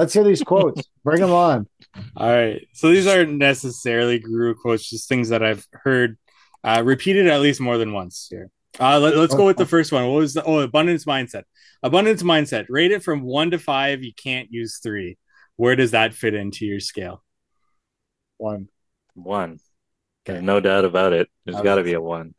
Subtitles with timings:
[0.00, 0.82] Let's hear these quotes.
[1.04, 1.66] Bring them on.
[2.16, 2.66] All right.
[2.72, 6.16] So these aren't necessarily guru quotes, just things that I've heard
[6.64, 8.50] uh, repeated at least more than once here.
[8.78, 10.06] Uh, let, us go with the first one.
[10.06, 11.42] What was the oh abundance mindset?
[11.82, 12.64] Abundance mindset.
[12.70, 14.02] Rate it from one to five.
[14.02, 15.18] You can't use three.
[15.56, 17.22] Where does that fit into your scale?
[18.38, 18.68] One.
[19.12, 19.58] One.
[20.26, 20.40] Okay.
[20.40, 21.28] no doubt about it.
[21.44, 22.34] There's got to be a one.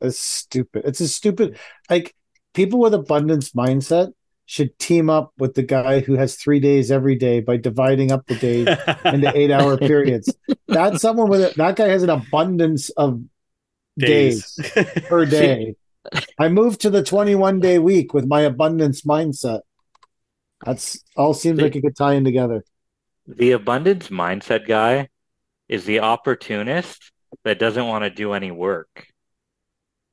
[0.00, 0.82] It's stupid.
[0.84, 1.58] It's a stupid.
[1.90, 2.14] Like
[2.54, 4.12] people with abundance mindset
[4.48, 8.26] should team up with the guy who has three days every day by dividing up
[8.26, 8.60] the day
[9.04, 10.34] into eight hour periods.
[10.66, 11.56] That's someone with it.
[11.56, 13.20] That guy has an abundance of
[13.98, 15.76] days, days per day.
[16.38, 19.60] I moved to the 21 day week with my abundance mindset.
[20.64, 22.64] That's all seems like it could tie in together.
[23.26, 25.10] The abundance mindset guy
[25.68, 27.12] is the opportunist
[27.44, 29.08] that doesn't want to do any work.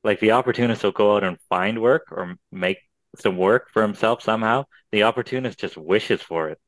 [0.04, 2.80] Like the opportunist will go out and find work or make
[3.20, 4.66] some work for himself somehow.
[4.92, 6.60] The opportunist just wishes for it.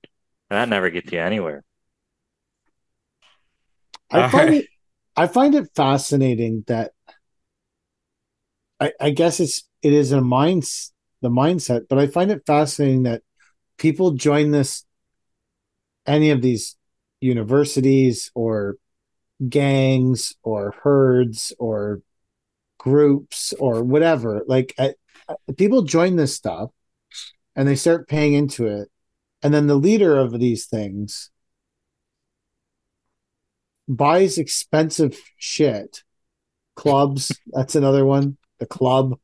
[0.50, 1.64] And that never gets you anywhere.
[4.10, 4.68] I find it
[5.16, 6.92] I find it fascinating that
[8.80, 13.04] I, I guess it's it is a minds the mindset, but I find it fascinating
[13.04, 13.24] that
[13.78, 14.86] people join this
[16.06, 16.78] any of these
[17.20, 18.76] universities or
[19.50, 22.02] gangs or herds or
[22.78, 24.94] groups or whatever like I, I,
[25.58, 26.72] people join this stuff
[27.56, 28.90] and they start paying into it
[29.42, 31.30] and then the leader of these things
[33.88, 36.04] buys expensive shit.
[36.76, 38.38] Clubs that's another one.
[38.60, 39.20] The club.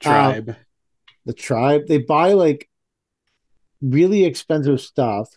[0.00, 0.50] Tribe.
[0.50, 0.56] Um,
[1.24, 1.86] the tribe.
[1.88, 2.68] They buy like
[3.80, 5.28] really expensive stuff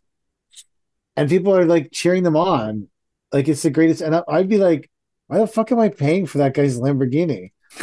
[1.15, 2.87] and people are like cheering them on.
[3.31, 4.01] Like it's the greatest.
[4.01, 4.89] And i'd be like
[5.27, 7.51] why the fuck am i paying for that guy's lamborghini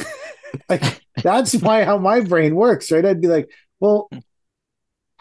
[0.68, 4.08] like that's why how my brain works right i'd be like well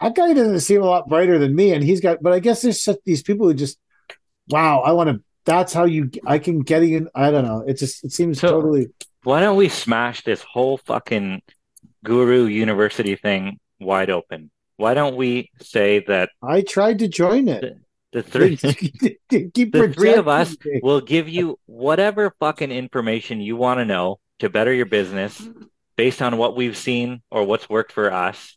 [0.00, 2.62] that guy doesn't seem a lot brighter than me and he's got but i guess
[2.62, 3.78] there's such these people who just
[4.48, 7.78] wow i want to that's how you i can get in i don't know it
[7.78, 8.88] just it seems so, totally
[9.24, 11.40] why don't we smash this whole fucking
[12.04, 14.50] guru university thing wide open?
[14.76, 17.78] Why don't we say that I tried to join it?
[18.12, 23.80] The, the three, the three of us will give you whatever fucking information you want
[23.80, 25.40] to know to better your business
[25.96, 28.56] based on what we've seen or what's worked for us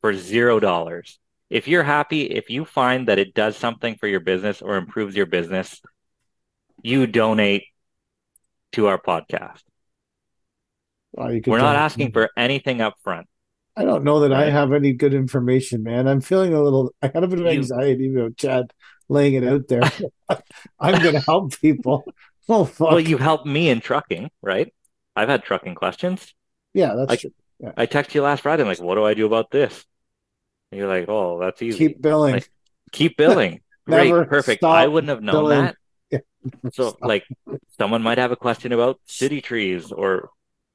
[0.00, 1.18] for zero dollars.
[1.50, 5.14] If you're happy, if you find that it does something for your business or improves
[5.14, 5.80] your business,
[6.82, 7.64] you donate
[8.72, 9.62] to our podcast.
[11.16, 13.28] We're not asking for anything up front.
[13.76, 14.48] I don't know that right.
[14.48, 16.06] I have any good information, man.
[16.06, 16.92] I'm feeling a little.
[17.02, 18.72] I got a bit of anxiety, you know, Chad
[19.08, 19.82] laying it out there.
[20.78, 22.04] I'm going to help people.
[22.48, 22.90] Oh, fuck.
[22.90, 24.72] Well, you helped me in trucking, right?
[25.16, 26.34] I've had trucking questions.
[26.72, 27.30] Yeah, that's I, true.
[27.60, 27.72] Yeah.
[27.76, 28.62] I text you last Friday.
[28.62, 29.84] I'm like, what do I do about this?
[30.70, 31.78] And you're like, oh, that's easy.
[31.78, 32.34] Keep billing.
[32.34, 32.50] Like,
[32.92, 33.60] keep billing.
[33.86, 34.64] Great, perfect.
[34.64, 35.64] I wouldn't have known billing.
[35.64, 35.76] that.
[36.10, 36.18] Yeah.
[36.72, 37.24] So, like,
[37.78, 40.28] someone might have a question about city trees or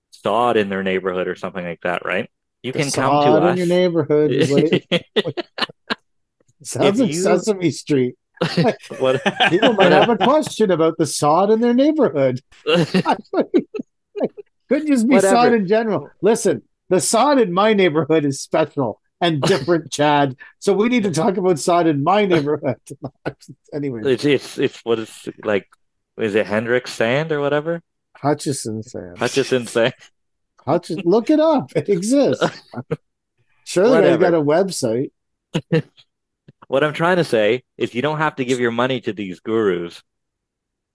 [0.09, 2.27] sod in their neighborhood or something like that, right?
[2.63, 3.51] You the can come to us.
[3.51, 4.31] in your neighborhood.
[6.63, 7.21] Sounds like you...
[7.21, 8.16] Sesame Street.
[8.97, 9.21] what?
[9.50, 12.41] People might have a question about the sod in their neighborhood.
[14.69, 15.35] Could just be Whatever.
[15.35, 16.09] sod in general.
[16.22, 20.35] Listen, the sod in my neighborhood is special and different, Chad.
[20.59, 22.78] So we need to talk about sod in my neighborhood.
[23.74, 25.68] anyway, it's, it's it's what is like.
[26.18, 27.81] Is it Hendrix sand or whatever?
[28.16, 29.18] Hutchison sand.
[29.18, 29.94] Hutchison sand.
[30.66, 31.72] Hutchison, look it up.
[31.75, 32.44] It exists.
[33.63, 35.12] Surely they got a website.
[36.68, 39.40] what I'm trying to say is you don't have to give your money to these
[39.40, 40.03] gurus.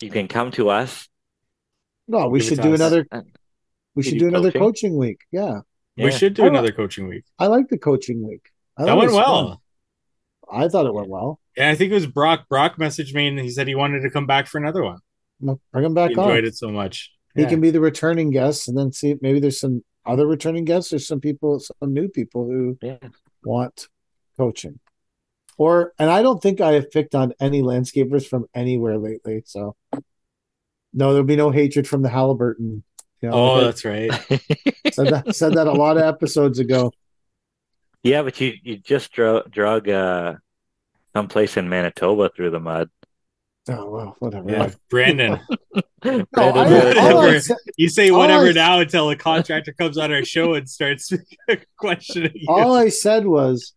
[0.01, 1.09] You can come to us.
[2.07, 3.07] No, we uh, should do another
[3.95, 5.21] we should do another coaching week.
[5.31, 5.61] Yeah.
[5.97, 6.05] yeah.
[6.07, 7.25] We should do another coaching week.
[7.39, 8.51] I like the coaching week.
[8.77, 9.49] I that went well.
[9.49, 9.59] Fun.
[10.51, 11.41] I thought it went well.
[11.57, 12.49] Yeah, I think it was Brock.
[12.49, 14.99] Brock messaged me and he said he wanted to come back for another one.
[15.41, 16.29] bring him back he on.
[16.29, 17.13] Enjoyed it so much.
[17.35, 17.49] He yeah.
[17.49, 20.91] can be the returning guest, and then see if maybe there's some other returning guests.
[20.91, 22.99] There's some people, some new people who yeah.
[23.45, 23.89] want
[24.37, 24.79] coaching.
[25.57, 29.43] Or and I don't think I have picked on any landscapers from anywhere lately.
[29.47, 29.77] So
[30.95, 32.83] no, there'll be no hatred from the Halliburton.
[33.21, 34.11] You know, oh, that's right.
[34.93, 36.93] said that said that a lot of episodes ago.
[38.03, 40.35] Yeah, but you you just drug drug uh,
[41.15, 42.91] someplace in Manitoba through the mud.
[43.69, 44.51] Oh well, whatever.
[44.51, 45.41] Yeah, Brandon.
[46.03, 50.25] Brandon no, I, said, you say whatever I, now until a contractor comes on our
[50.25, 51.11] show and starts
[51.79, 52.33] questioning.
[52.35, 52.47] You.
[52.49, 53.73] All I said was,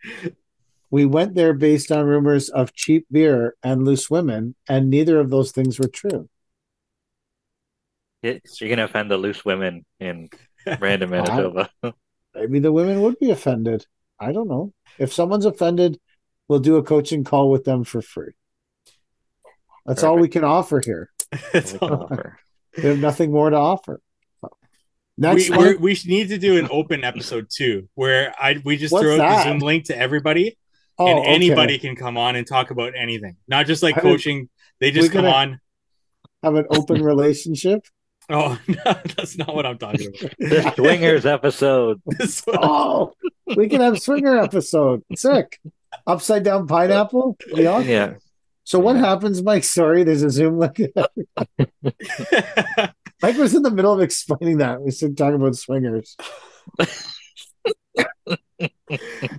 [0.91, 5.29] we went there based on rumors of cheap beer and loose women, and neither of
[5.29, 6.27] those things were true.
[8.59, 10.29] You're gonna offend the loose women in
[10.79, 11.69] Brandon Manitoba.
[12.35, 13.85] maybe the women would be offended.
[14.19, 15.99] I don't know if someone's offended
[16.47, 18.33] we'll do a coaching call with them for free.
[19.85, 20.03] That's Perfect.
[20.09, 21.09] all we can offer here.
[21.53, 24.01] we have nothing more to offer.
[25.19, 29.03] Next we, we need to do an open episode too, where I we just What's
[29.03, 30.59] throw out the Zoom link to everybody,
[30.99, 31.87] oh, and anybody okay.
[31.87, 34.47] can come on and talk about anything, not just like coaching.
[34.79, 35.59] They just come on.
[36.43, 37.81] Have an open relationship.
[38.29, 38.75] Oh, no,
[39.15, 40.33] that's not what I'm talking about.
[40.39, 42.01] the swingers episode.
[42.47, 43.13] oh,
[43.55, 45.03] we can have swinger episode.
[45.15, 45.59] Sick.
[46.05, 47.37] Upside down pineapple.
[47.47, 47.79] Yeah.
[47.79, 48.13] Yeah.
[48.63, 49.63] So what happens, Mike?
[49.63, 50.81] Sorry, there's a Zoom link.
[53.21, 54.81] Mike was in the middle of explaining that.
[54.81, 56.17] We started talking about swingers.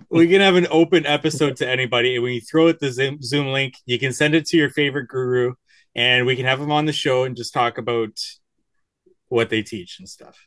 [0.08, 2.14] we can have an open episode to anybody.
[2.14, 4.70] And when you throw it the Zoom, Zoom link, you can send it to your
[4.70, 5.52] favorite guru,
[5.94, 8.18] and we can have them on the show and just talk about
[9.28, 10.46] what they teach and stuff.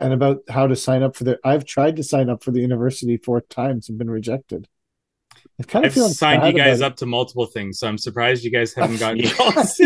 [0.00, 1.38] And about how to sign up for the.
[1.44, 4.66] I've tried to sign up for the university four times and been rejected.
[5.60, 8.50] I kind of I've signed you guys up to multiple things, so I'm surprised you
[8.50, 9.80] guys haven't gotten calls.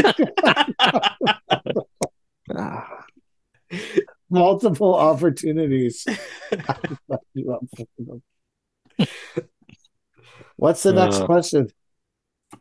[4.30, 6.06] multiple opportunities.
[10.56, 11.68] What's the next uh, question?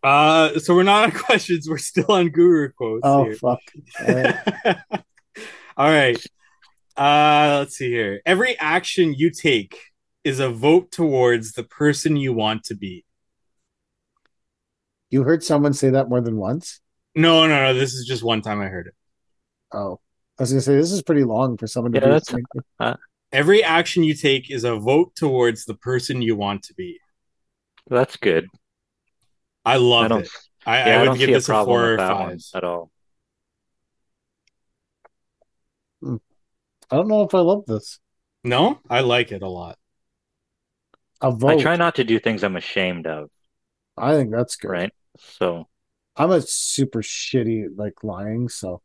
[0.05, 1.67] Uh, so we're not on questions.
[1.67, 3.01] We're still on guru quotes.
[3.03, 3.33] Oh here.
[3.33, 3.59] fuck!
[3.99, 4.77] All right.
[5.77, 6.25] All right.
[6.95, 8.21] Uh, let's see here.
[8.23, 9.75] Every action you take
[10.23, 13.03] is a vote towards the person you want to be.
[15.09, 16.81] You heard someone say that more than once?
[17.15, 17.73] No, no, no.
[17.73, 18.93] This is just one time I heard it.
[19.71, 19.99] Oh,
[20.37, 22.43] I was gonna say this is pretty long for someone to yeah, be.
[22.79, 22.95] Uh,
[23.31, 26.99] Every action you take is a vote towards the person you want to be.
[27.89, 28.47] That's good.
[29.65, 30.29] I love it.
[30.65, 32.91] I, yeah, I would give this a, a four or five at all.
[36.03, 37.99] I don't know if I love this.
[38.43, 39.77] No, I like it a lot.
[41.21, 41.51] A vote.
[41.51, 43.29] I try not to do things I'm ashamed of.
[43.97, 44.69] I think that's good.
[44.69, 44.93] Right.
[45.17, 45.67] So
[46.15, 48.81] I'm a super shitty like lying, so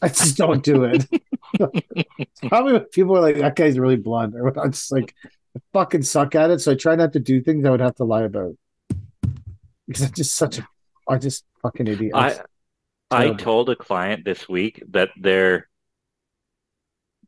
[0.00, 1.06] I just don't do it.
[2.48, 5.14] Probably people are like, that guy's really blunt, or I'm just like,
[5.56, 6.60] I fucking suck at it.
[6.60, 8.56] So I try not to do things I would have to lie about
[9.86, 10.66] because I'm just such a,
[11.08, 12.12] I just fucking idiot.
[12.14, 12.40] I
[13.10, 15.68] I told a client this week that their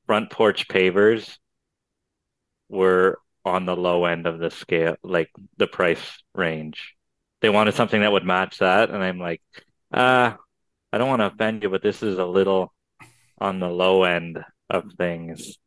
[0.06, 1.36] front porch pavers
[2.68, 6.94] were on the low end of the scale, like the price range.
[7.42, 9.42] They wanted something that would match that, and I'm like,
[9.92, 10.32] uh,
[10.92, 12.72] I don't want to offend you, but this is a little
[13.38, 15.58] on the low end of things.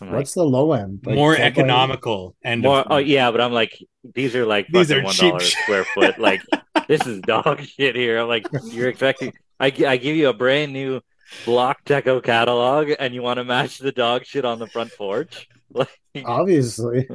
[0.00, 1.00] I'm What's like, the low end?
[1.04, 2.84] Like more economical and more.
[2.90, 3.82] Oh yeah, but I'm like,
[4.14, 6.18] these are like these are one dollar square foot.
[6.26, 6.42] Like
[6.88, 8.18] this is dog shit here.
[8.18, 9.32] I'm like, you're expecting.
[9.58, 11.00] I I give you a brand new
[11.44, 15.48] block deco catalog, and you want to match the dog shit on the front porch.
[15.68, 15.90] Like,
[16.24, 17.06] Obviously,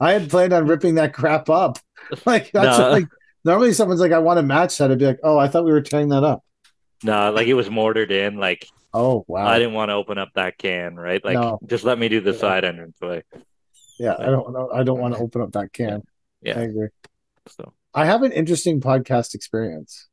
[0.00, 1.78] I had planned on ripping that crap up.
[2.24, 2.90] Like that's no.
[2.90, 3.04] like
[3.44, 5.72] normally someone's like, "I want to match that." I'd be like, "Oh, I thought we
[5.72, 6.42] were tearing that up."
[7.02, 8.36] No, like it was mortared in.
[8.36, 10.96] Like, oh wow, I didn't want to open up that can.
[10.96, 11.58] Right, like no.
[11.66, 12.38] just let me do the yeah.
[12.38, 13.22] side entrance way.
[13.98, 14.70] Yeah, I don't know.
[14.72, 16.02] I don't want to open up that can.
[16.42, 16.88] Yeah, I agree.
[17.48, 20.08] So I have an interesting podcast experience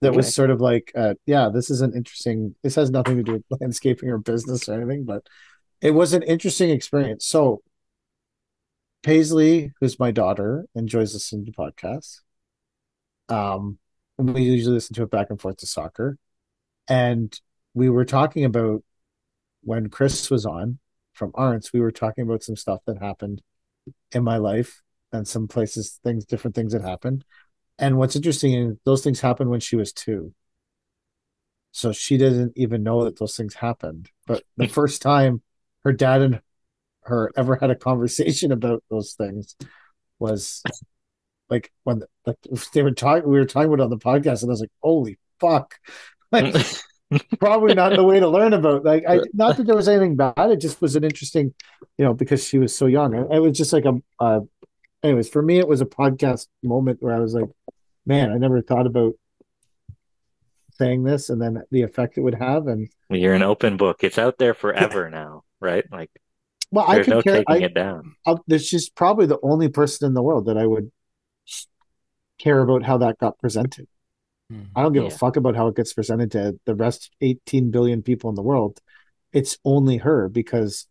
[0.00, 0.16] that okay.
[0.16, 2.54] was sort of like, uh, yeah, this is an interesting.
[2.62, 5.26] This has nothing to do with landscaping or business or anything, but
[5.80, 7.26] it was an interesting experience.
[7.26, 7.62] So,
[9.02, 12.20] Paisley, who's my daughter, enjoys listening to podcasts.
[13.28, 13.78] Um,
[14.18, 16.18] and we usually listen to it back and forth to soccer.
[16.88, 17.38] And
[17.74, 18.82] we were talking about
[19.62, 20.78] when Chris was on
[21.12, 23.42] from Arntz, we were talking about some stuff that happened
[24.12, 27.24] in my life and some places, things, different things that happened.
[27.78, 30.34] And what's interesting is those things happened when she was two.
[31.72, 34.10] So she doesn't even know that those things happened.
[34.26, 35.42] But the first time
[35.84, 36.40] her dad and
[37.04, 39.56] her ever had a conversation about those things
[40.18, 40.62] was
[41.50, 42.36] like when like
[42.72, 45.18] they were talking we were talking about on the podcast and I was like, holy
[45.40, 45.74] fuck.
[46.32, 46.54] Like
[47.38, 50.34] probably not the way to learn about like I not that there was anything bad,
[50.38, 51.54] it just was an interesting,
[51.98, 53.14] you know, because she was so young.
[53.14, 54.40] It, was just like a uh
[55.02, 57.50] anyways, for me it was a podcast moment where I was like,
[58.06, 59.14] man, I never thought about
[60.78, 64.02] saying this and then the effect it would have and you're an open book.
[64.02, 65.84] It's out there forever now right?
[65.90, 66.10] Like,
[66.70, 68.16] well, I can no care, taking I, it down.
[68.26, 70.90] I, there's just probably the only person in the world that I would
[72.38, 73.86] care about how that got presented.
[74.74, 75.08] I don't give yeah.
[75.08, 78.42] a fuck about how it gets presented to the rest 18 billion people in the
[78.42, 78.80] world.
[79.32, 80.86] It's only her because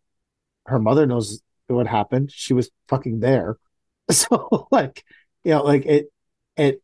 [0.66, 2.30] her mother knows what happened.
[2.32, 3.58] She was fucking there.
[4.10, 5.04] So like,
[5.44, 6.12] you know, like it,
[6.56, 6.82] it,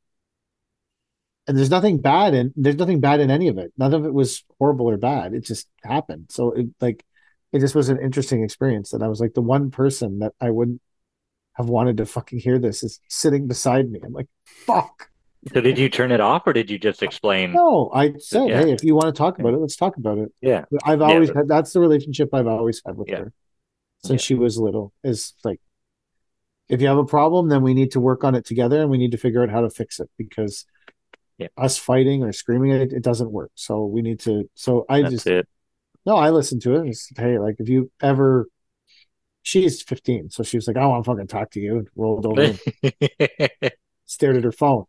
[1.47, 3.73] and there's nothing bad in there's nothing bad in any of it.
[3.77, 5.35] None of it was horrible or bad.
[5.35, 6.27] It just happened.
[6.31, 7.05] So it like
[7.53, 10.51] it just was an interesting experience that I was like the one person that I
[10.51, 10.81] wouldn't
[11.55, 14.01] have wanted to fucking hear this is sitting beside me.
[14.05, 15.11] I'm like, fuck.
[15.53, 17.53] So did you turn it off or did you just explain?
[17.53, 18.61] No, I said, yeah.
[18.63, 20.33] hey, if you want to talk about it, let's talk about it.
[20.41, 20.65] Yeah.
[20.85, 21.37] I've always yeah.
[21.37, 23.19] had that's the relationship I've always had with yeah.
[23.19, 23.33] her
[24.05, 24.93] since she was little.
[25.05, 25.61] Is like
[26.69, 28.99] if you have a problem, then we need to work on it together and we
[28.99, 30.67] need to figure out how to fix it because
[31.57, 33.53] us fighting or screaming it, it doesn't work.
[33.55, 35.49] So we need to so I that's just it.
[36.05, 38.49] no, I listened to it and said, Hey, like if you ever
[39.43, 42.27] she's 15, so she was like, I want to fucking talk to you, and rolled
[42.27, 42.61] over and
[44.07, 44.85] stared at her phone.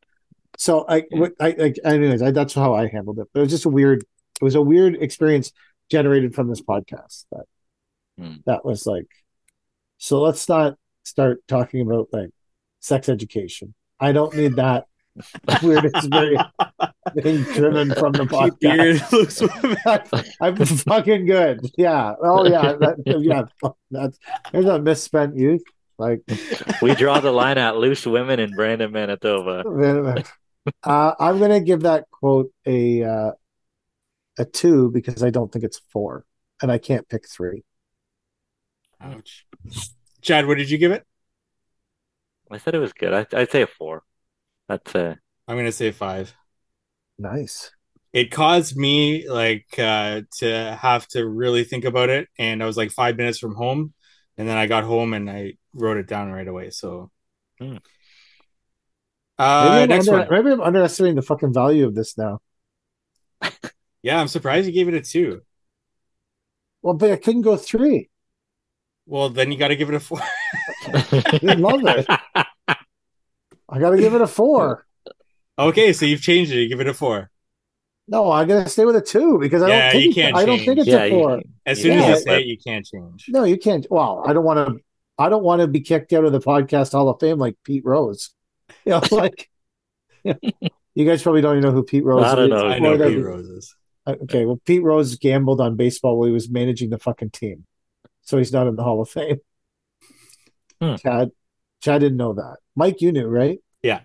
[0.60, 3.30] So I, what, I, I anyways, I, that's how I handled it.
[3.34, 5.54] But it was just a weird, it was a weird experience
[5.90, 7.24] generated from this podcast.
[7.32, 7.46] That
[8.18, 8.34] hmm.
[8.46, 9.08] that was like,
[10.00, 12.32] so let's not start talking about like
[12.82, 13.74] sex education.
[14.02, 14.88] I don't need that
[15.64, 16.44] weird experience
[17.24, 19.48] being driven from the podcast.
[20.42, 21.62] I'm fucking good.
[21.78, 22.16] Yeah.
[22.22, 22.74] Oh yeah.
[22.74, 23.44] That, yeah.
[23.92, 24.20] That's
[24.52, 25.64] there's a misspent youth.
[25.98, 26.22] Like
[26.82, 29.64] we draw the line at loose women in Brandon Manitoba.
[30.84, 33.32] Uh, I'm gonna give that quote a uh,
[34.38, 36.26] a two because I don't think it's four,
[36.62, 37.64] and I can't pick three.
[39.02, 39.46] Ouch.
[40.22, 41.06] Chad, what did you give it?
[42.52, 43.14] I said it was good.
[43.14, 44.04] I, would say a four.
[44.68, 45.18] That's a.
[45.48, 46.34] I'm gonna say five.
[47.18, 47.72] Nice.
[48.12, 52.78] It caused me like uh, to have to really think about it, and I was
[52.78, 53.94] like five minutes from home,
[54.38, 56.72] and then I got home and I wrote it down right away.
[56.72, 57.12] So.
[57.60, 57.78] Hmm.
[59.40, 60.30] Uh, maybe, I'm next under, one.
[60.32, 62.42] maybe I'm underestimating the fucking value of this now.
[64.04, 65.42] yeah, I'm surprised you gave it a two.
[66.82, 68.10] Well, but I couldn't go three.
[69.06, 70.20] Well, then you got to give it a four.
[70.88, 72.06] I love it.
[73.70, 74.86] I got to give it a four.
[75.58, 76.58] Okay, so you've changed it.
[76.58, 77.32] You give it a four.
[78.10, 80.44] No, I'm gonna stay with a two because I yeah, don't think you can't I
[80.44, 81.42] don't think it's yeah, a four.
[81.68, 83.26] as soon yeah, as you say it, you can't change.
[83.30, 83.86] No, you can't.
[83.92, 84.80] Well, I don't want to.
[85.20, 87.86] I don't want to be kicked out of the podcast Hall of Fame like Pete
[87.86, 88.32] Rose.
[88.86, 89.50] You know, like
[90.24, 92.50] you, know, you guys probably don't even know who Pete Rose I don't is.
[92.50, 92.68] Know.
[92.68, 93.76] I know Pete Rose is.
[94.08, 97.66] Okay, well, Pete Rose gambled on baseball while he was managing the fucking team,
[98.22, 99.38] so he's not in the Hall of Fame.
[100.82, 100.96] Hmm.
[100.96, 101.32] Chad,
[101.82, 102.58] Chad didn't know that.
[102.76, 103.60] Mike, you knew, right?
[103.84, 104.02] Yeah.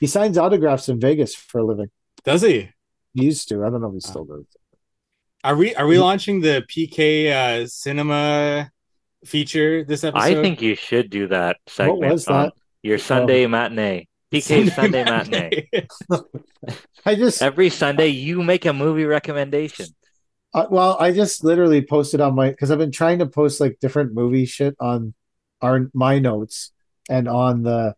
[0.00, 1.90] He signs autographs in Vegas for a living.
[2.24, 2.70] Does he?
[3.12, 3.64] He used to.
[3.64, 4.44] I don't know if he still does.
[5.44, 8.70] Are we are we launching the PK uh, cinema
[9.26, 10.38] feature this episode?
[10.38, 12.00] I think you should do that segment.
[12.00, 12.54] What was that?
[12.84, 13.48] Your Sunday oh.
[13.48, 14.08] matinee.
[14.30, 15.68] PK Sunday, Sunday matinee.
[15.72, 16.26] matinee.
[17.06, 19.86] I just every Sunday you make a movie recommendation.
[20.52, 23.78] Uh, well, I just literally posted on my because I've been trying to post like
[23.80, 25.14] different movie shit on
[25.62, 26.72] our my notes
[27.08, 27.94] and on the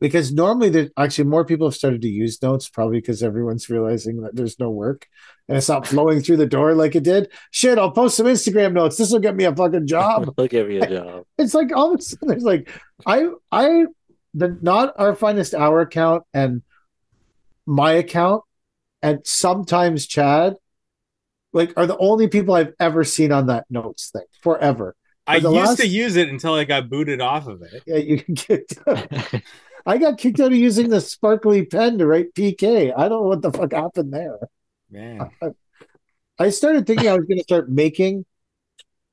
[0.00, 4.22] because normally there actually more people have started to use notes probably because everyone's realizing
[4.22, 5.06] that there's no work
[5.48, 8.72] and it's not flowing through the door like it did shit i'll post some instagram
[8.72, 11.74] notes this will get me a fucking job It'll give me a job it's like
[11.74, 12.70] all of a sudden there's like
[13.06, 13.86] i i
[14.34, 16.62] the not our finest hour account and
[17.66, 18.42] my account
[19.02, 20.54] and sometimes chad
[21.52, 25.46] like are the only people i've ever seen on that notes thing forever I used
[25.46, 25.76] last...
[25.78, 27.84] to use it until I got booted off of it.
[27.86, 28.72] Yeah, you can get.
[29.86, 32.92] I got kicked out of using the sparkly pen to write PK.
[32.96, 34.38] I don't know what the fuck happened there.
[34.90, 35.30] Man.
[35.42, 35.50] I,
[36.38, 38.24] I started thinking I was going to start making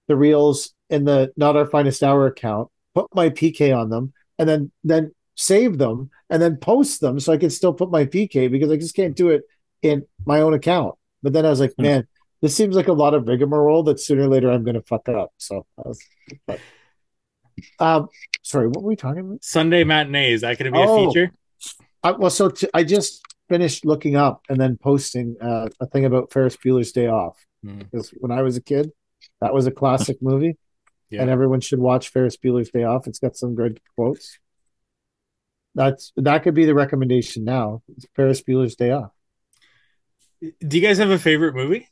[0.07, 4.47] the reels in the Not Our Finest Hour account, put my PK on them, and
[4.47, 8.49] then then save them and then post them so I can still put my PK
[8.49, 9.43] because I just can't do it
[9.81, 10.95] in my own account.
[11.21, 11.83] But then I was like, mm-hmm.
[11.83, 12.07] man,
[12.41, 15.09] this seems like a lot of rigmarole that sooner or later I'm going to fuck
[15.09, 15.33] up.
[15.37, 15.99] So, was,
[16.45, 16.59] but,
[17.79, 18.09] um,
[18.47, 19.43] sorry, what were we talking about?
[19.43, 21.31] Sunday matinee is that going to be oh, a feature?
[22.03, 26.05] I, well, so t- I just finished looking up and then posting uh, a thing
[26.05, 27.79] about Ferris Bueller's Day Off mm.
[27.79, 28.91] because when I was a kid,
[29.41, 30.57] that was a classic movie,
[31.09, 31.21] yeah.
[31.21, 33.07] and everyone should watch Ferris Bueller's Day Off.
[33.07, 34.39] It's got some good quotes.
[35.75, 37.83] That's that could be the recommendation now.
[37.95, 39.11] It's Ferris Bueller's Day Off.
[40.41, 41.89] Do you guys have a favorite movie?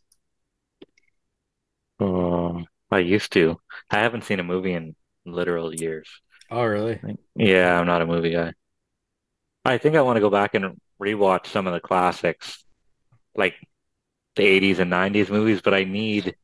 [2.00, 3.60] Uh, I used to.
[3.90, 4.96] I haven't seen a movie in
[5.26, 6.08] literal years.
[6.52, 7.00] Oh, really?
[7.36, 8.54] Yeah, I'm not a movie guy.
[9.64, 12.64] I think I want to go back and rewatch some of the classics,
[13.36, 13.56] like
[14.36, 16.36] the 80s and 90s movies, but I need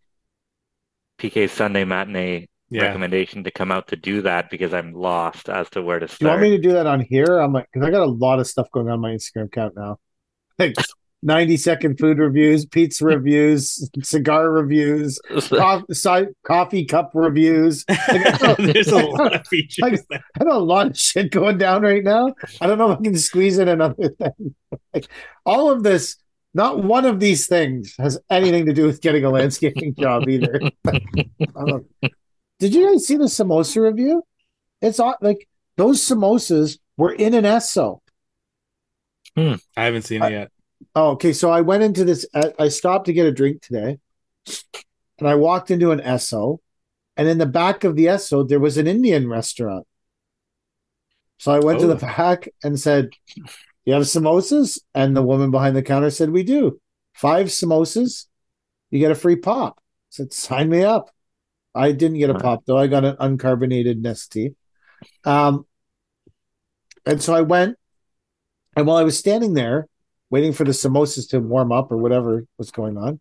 [1.19, 2.83] PK's Sunday matinee yeah.
[2.83, 6.19] recommendation to come out to do that because I'm lost as to where to start.
[6.19, 7.37] Do you want me to do that on here?
[7.37, 9.99] I'm like, because I got a lot of stuff going on my Instagram account now.
[10.59, 10.75] Like
[11.23, 17.85] 90 second food reviews, pizza reviews, cigar reviews, coffee, coffee cup reviews.
[18.57, 20.03] There's a lot of features.
[20.11, 22.33] I, I got a lot of shit going down right now.
[22.59, 24.55] I don't know if I can squeeze in another thing.
[24.93, 25.07] Like,
[25.45, 26.17] all of this,
[26.53, 30.59] not one of these things has anything to do with getting a landscaping job either.
[32.59, 34.23] Did you guys see the samosa review?
[34.81, 35.47] It's like
[35.77, 37.99] those samosas were in an Esso.
[39.35, 39.53] Hmm.
[39.77, 40.51] I haven't seen it yet.
[40.95, 41.33] Oh, okay.
[41.33, 42.25] So I went into this.
[42.33, 43.99] I stopped to get a drink today,
[45.19, 46.59] and I walked into an Esso,
[47.15, 49.87] and in the back of the Esso there was an Indian restaurant.
[51.37, 51.81] So I went oh.
[51.81, 51.99] to the oh.
[51.99, 53.09] back and said,
[53.85, 56.79] "You have samosas?" And the woman behind the counter said, "We do.
[57.13, 58.27] Five samosas,
[58.89, 61.09] you get a free pop." I said, "Sign me up."
[61.73, 62.77] I didn't get a pop though.
[62.77, 64.55] I got an uncarbonated Nestea.
[65.23, 65.65] Um,
[67.05, 67.77] and so I went,
[68.75, 69.87] and while I was standing there
[70.31, 73.19] waiting for the samosas to warm up or whatever was going on,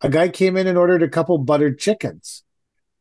[0.00, 2.44] a guy came in and ordered a couple buttered chickens.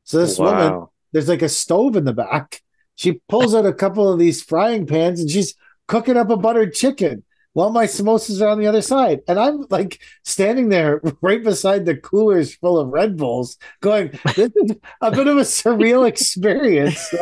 [0.03, 0.45] So this wow.
[0.45, 2.61] woman, there's like a stove in the back.
[2.95, 5.53] She pulls out a couple of these frying pans and she's
[5.87, 9.21] cooking up a buttered chicken while my samosas are on the other side.
[9.27, 14.51] And I'm like standing there right beside the coolers full of Red Bulls, going, This
[14.55, 17.13] is a bit of a surreal experience.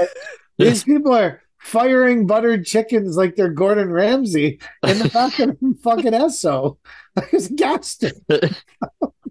[0.58, 6.13] These people are firing buttered chickens like they're Gordon Ramsay in the back of fucking
[6.13, 6.77] Esso.
[7.33, 8.23] It's gas station.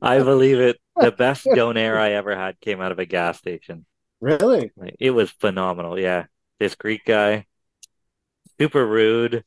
[0.02, 0.76] I believe it.
[0.96, 3.86] The best donair I ever had came out of a gas station.
[4.20, 4.72] Really?
[5.00, 5.98] It was phenomenal.
[5.98, 6.26] Yeah.
[6.60, 7.46] This Greek guy,
[8.60, 9.42] super rude.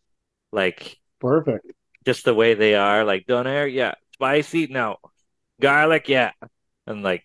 [0.52, 1.72] Like, perfect.
[2.04, 3.04] Just the way they are.
[3.04, 3.94] Like, donair, yeah.
[4.14, 4.98] Spicy, no.
[5.62, 6.32] Garlic, yeah.
[6.88, 7.24] And like,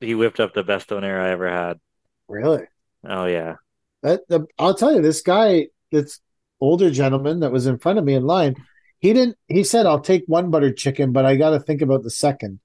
[0.00, 1.78] he whipped up the best donair I ever had.
[2.26, 2.64] Really?
[3.04, 3.56] Oh, yeah.
[4.02, 6.20] That, the, I'll tell you, this guy, this
[6.60, 8.56] older gentleman that was in front of me in line,
[8.98, 9.36] he didn't.
[9.48, 12.60] He said, "I'll take one buttered chicken, but I got to think about the second.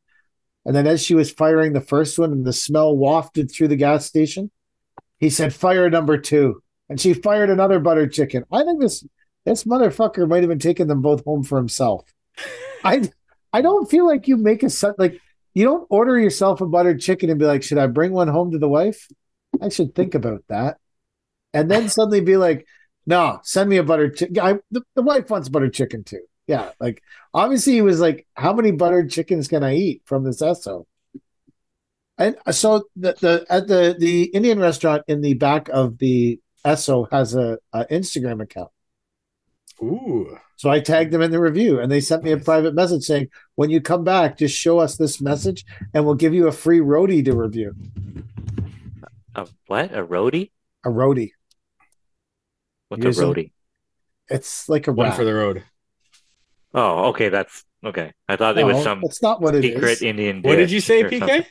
[0.66, 3.76] And then, as she was firing the first one, and the smell wafted through the
[3.76, 4.52] gas station,
[5.18, 6.62] he said, "Fire number two.
[6.90, 8.44] And she fired another buttered chicken.
[8.52, 9.06] I think this
[9.46, 12.06] this motherfucker might have been taking them both home for himself.
[12.84, 13.10] I
[13.52, 15.20] I don't feel like you make a set like
[15.54, 18.52] you don't order yourself a buttered chicken and be like, should I bring one home
[18.52, 19.08] to the wife?
[19.60, 20.78] I should think about that
[21.54, 22.66] and then suddenly be like,
[23.06, 24.62] no, send me a buttered chicken.
[24.72, 26.22] The, the wife wants buttered chicken too.
[26.48, 27.02] Yeah, like
[27.34, 30.86] obviously he was like, how many buttered chickens can I eat from this Esso?
[32.18, 37.08] And so the the at the the Indian restaurant in the back of the Esso
[37.12, 38.72] has a, a Instagram account.
[39.82, 40.38] Ooh.
[40.56, 43.28] So I tagged them in the review and they sent me a private message saying,
[43.56, 46.80] when you come back, just show us this message and we'll give you a free
[46.80, 47.76] roadie to review.
[49.36, 49.94] A what?
[49.94, 50.50] A roadie?
[50.84, 51.32] A roadie.
[52.90, 53.52] What's a roadie?
[54.30, 55.64] It's like a one for the road.
[56.74, 57.30] Oh, okay.
[57.30, 58.14] That's okay.
[58.28, 59.02] I thought no, it was some.
[59.02, 60.02] That's not what it secret is.
[60.02, 60.42] Indian.
[60.42, 61.20] What did you say, PK?
[61.20, 61.46] Something.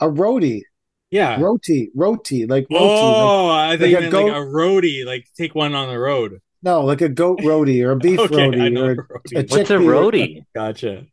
[0.00, 0.62] A roadie.
[1.10, 1.40] Yeah.
[1.40, 2.84] Roti, roti, like roti.
[2.84, 4.26] Oh, like, I think like a, goat...
[4.26, 6.40] like a roadie, like take one on the road.
[6.62, 9.78] No, like a goat roadie or a beef okay, roadie or a, a What's a
[9.78, 10.44] roadie?
[10.54, 11.06] Gotcha.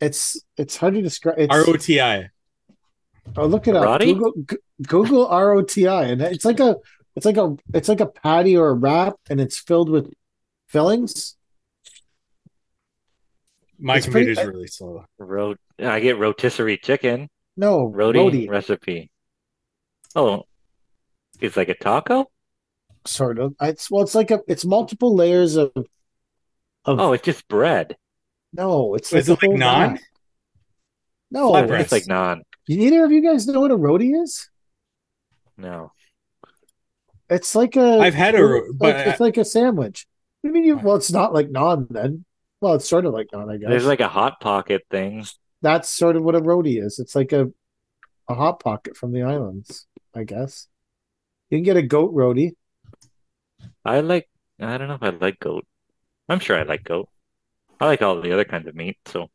[0.00, 1.46] It's it's hard to describe.
[1.50, 2.30] R O T I.
[3.36, 4.00] Oh, look it up.
[4.00, 4.32] Google,
[4.86, 6.76] Google R O T I, and it's like a
[7.18, 10.12] it's like a it's like a patty or a wrap, and it's filled with
[10.68, 11.36] fillings.
[13.76, 15.04] My it's computer's pretty, really slow.
[15.18, 17.28] Road, I get rotisserie chicken.
[17.56, 19.10] No, roti recipe.
[20.14, 20.44] Oh,
[21.40, 22.30] it's like a taco.
[23.04, 23.56] Sort of.
[23.60, 25.72] It's well, it's like a it's multiple layers of.
[25.74, 27.96] of oh, it's just bread.
[28.52, 29.90] No, it's like, is it like naan?
[29.94, 30.00] Wrap.
[31.32, 32.42] No, it's like naan.
[32.68, 34.48] Neither of you guys know what a roti is.
[35.56, 35.90] No.
[37.30, 37.98] It's like a.
[37.98, 40.06] I've had a, but like, it's like a sandwich.
[40.44, 42.24] I mean, you well, it's not like naan then.
[42.60, 43.68] Well, it's sort of like naan, I guess.
[43.68, 45.26] There's like a hot pocket thing.
[45.62, 46.98] That's sort of what a roti is.
[46.98, 47.48] It's like a
[48.28, 50.68] a hot pocket from the islands, I guess.
[51.50, 52.56] You can get a goat roti.
[53.84, 54.28] I like.
[54.60, 55.66] I don't know if I like goat.
[56.28, 57.08] I'm sure I like goat.
[57.80, 58.98] I like all the other kinds of meat.
[59.06, 59.30] So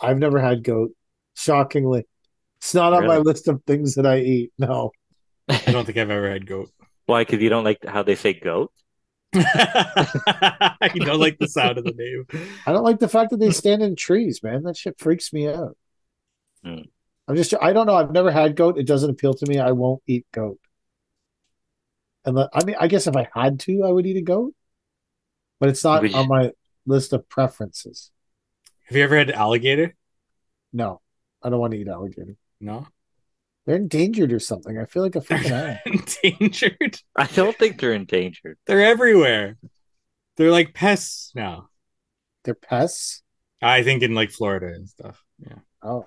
[0.00, 0.92] I've never had goat.
[1.34, 2.06] Shockingly,
[2.58, 4.52] it's not on my list of things that I eat.
[4.58, 4.90] No.
[5.50, 6.70] I don't think I've ever had goat.
[7.06, 7.22] Why?
[7.22, 8.72] Because you don't like how they say goat?
[9.34, 12.26] I don't like the sound of the name.
[12.66, 14.64] I don't like the fact that they stand in trees, man.
[14.64, 15.76] That shit freaks me out.
[16.64, 16.82] Hmm.
[17.28, 17.94] I'm just, I don't know.
[17.94, 18.76] I've never had goat.
[18.76, 19.58] It doesn't appeal to me.
[19.58, 20.58] I won't eat goat.
[22.24, 24.52] And I mean, I guess if I had to, I would eat a goat,
[25.58, 26.50] but it's not on my
[26.86, 28.10] list of preferences.
[28.86, 29.94] Have you ever had alligator?
[30.72, 31.00] No,
[31.42, 32.36] I don't want to eat alligator.
[32.60, 32.86] No.
[33.70, 34.76] They're endangered or something.
[34.76, 35.78] I feel like a fucking
[36.40, 36.98] endangered.
[37.14, 38.58] I don't think they're endangered.
[38.66, 39.58] They're everywhere.
[40.36, 41.68] They're like pests now.
[42.42, 43.22] They're pests.
[43.62, 45.22] I think in like Florida and stuff.
[45.38, 45.58] Yeah.
[45.84, 46.06] Oh,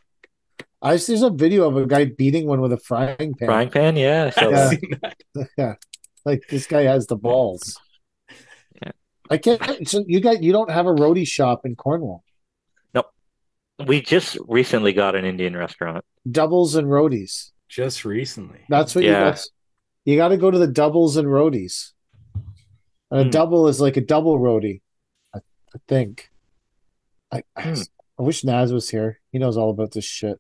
[0.82, 1.14] I see.
[1.14, 3.48] There's a video of a guy beating one with a frying pan.
[3.48, 4.32] Frying pan, yeah.
[4.32, 4.72] So yeah.
[5.58, 5.76] yeah.
[6.26, 7.80] Like this guy has the balls.
[8.82, 8.92] Yeah.
[9.30, 9.88] I can't.
[9.88, 12.26] So you got you don't have a roti shop in Cornwall.
[12.94, 13.10] Nope.
[13.88, 16.04] We just recently got an Indian restaurant.
[16.30, 18.60] Doubles and rotis just recently.
[18.70, 19.10] That's what yeah.
[19.10, 19.26] you.
[19.26, 19.50] That's
[20.06, 21.94] You got to go to the doubles and rotis.
[23.10, 23.30] And a hmm.
[23.30, 24.82] double is like a double roti,
[25.34, 26.30] I, I think.
[27.32, 27.82] I, hmm.
[28.20, 29.20] I wish Naz was here.
[29.32, 30.40] He knows all about this shit.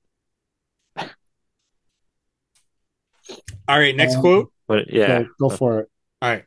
[3.67, 4.53] All right, next um, quote.
[4.67, 5.89] But yeah, go, go for it.
[6.21, 6.45] All right.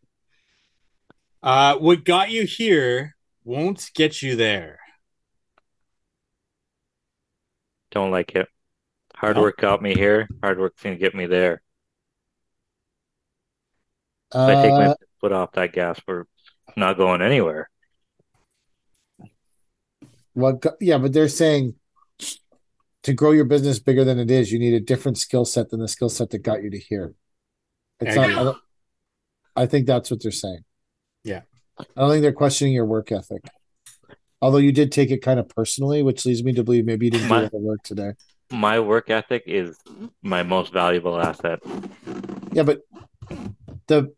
[1.42, 4.79] Uh, what got you here won't get you there.
[7.90, 8.49] Don't like it.
[9.17, 10.29] Hard work got me here.
[10.43, 11.63] Hard work's gonna get me there.
[14.35, 16.25] Uh, I take my uh, foot off that gas, we're
[16.77, 17.71] not going anywhere.
[20.35, 21.75] Well, yeah, but they're saying
[23.05, 25.81] to grow your business bigger than it is, you need a different skill set than
[25.81, 27.15] the skill set that got you to here.
[28.01, 28.57] It's not.
[29.57, 30.65] I, I think that's what they're saying.
[31.25, 31.43] Yeah.
[31.79, 33.43] I don't think they're questioning your work ethic.
[34.43, 37.13] Although you did take it kind of personally, which leads me to believe maybe you
[37.13, 38.13] didn't my, do the work today.
[38.51, 39.77] My work ethic is
[40.23, 41.61] my most valuable asset.
[42.53, 42.83] Yeah, but
[43.87, 44.15] the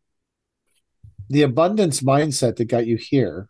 [1.30, 3.48] the abundance mindset that got you here,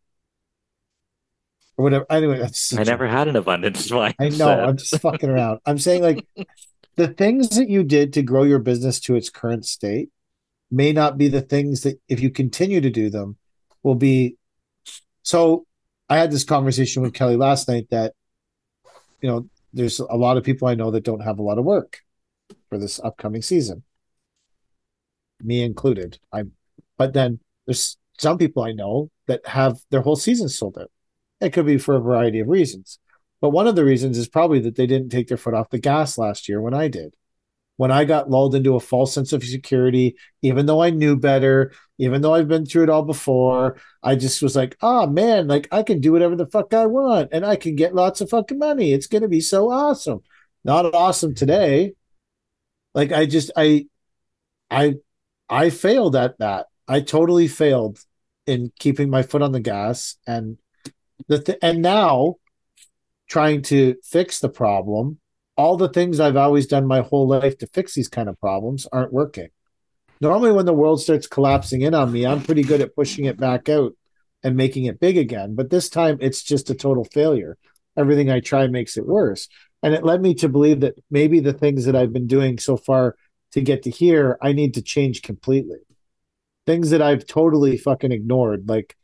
[1.76, 2.06] or whatever.
[2.10, 4.14] Anyway, that's I never a, had an abundance mindset.
[4.20, 4.50] I know.
[4.50, 5.60] I'm just fucking around.
[5.66, 6.26] I'm saying like
[6.96, 10.10] the things that you did to grow your business to its current state
[10.70, 13.36] may not be the things that if you continue to do them
[13.82, 14.36] will be
[15.22, 15.64] so
[16.08, 18.12] i had this conversation with kelly last night that
[19.22, 21.64] you know there's a lot of people i know that don't have a lot of
[21.64, 22.00] work
[22.68, 23.82] for this upcoming season.
[25.40, 26.18] Me included.
[26.32, 26.52] I'm,
[26.96, 30.90] but then there's some people i know that have their whole season sold out.
[31.40, 32.98] It could be for a variety of reasons
[33.40, 35.78] but one of the reasons is probably that they didn't take their foot off the
[35.78, 37.14] gas last year when i did
[37.78, 41.72] when I got lulled into a false sense of security, even though I knew better,
[41.96, 45.68] even though I've been through it all before, I just was like, oh man, like
[45.70, 48.58] I can do whatever the fuck I want and I can get lots of fucking
[48.58, 48.92] money.
[48.92, 50.22] It's going to be so awesome.
[50.64, 51.92] Not awesome today.
[52.94, 53.86] Like I just, I,
[54.68, 54.96] I,
[55.48, 56.66] I failed at that.
[56.88, 58.00] I totally failed
[58.44, 60.58] in keeping my foot on the gas and
[61.28, 62.36] the, th- and now
[63.28, 65.20] trying to fix the problem
[65.58, 68.86] all the things I've always done my whole life to fix these kind of problems
[68.92, 69.48] aren't working.
[70.20, 73.36] Normally, when the world starts collapsing in on me, I'm pretty good at pushing it
[73.36, 73.94] back out
[74.44, 75.56] and making it big again.
[75.56, 77.58] But this time, it's just a total failure.
[77.96, 79.48] Everything I try makes it worse.
[79.82, 82.76] And it led me to believe that maybe the things that I've been doing so
[82.76, 83.16] far
[83.52, 85.78] to get to here, I need to change completely.
[86.66, 88.96] Things that I've totally fucking ignored, like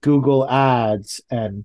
[0.00, 1.64] Google ads and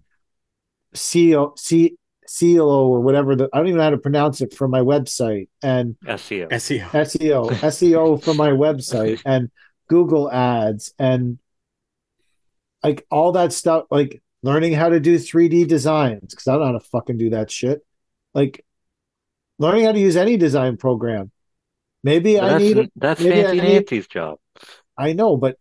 [0.96, 1.98] CEO, C,
[2.38, 5.50] CLO or whatever the I don't even know how to pronounce it for my website.
[5.64, 9.50] And SEO SEO SEO SEO for my website and
[9.88, 11.40] Google ads and
[12.84, 16.66] like all that stuff like learning how to do 3D designs because I don't know
[16.68, 17.86] how to fucking do that shit.
[18.34, 18.64] Like
[19.58, 21.32] learning how to use any design program.
[22.04, 24.38] Maybe that's, I need that's maybe Fancy Nancy's job.
[24.98, 25.58] I know but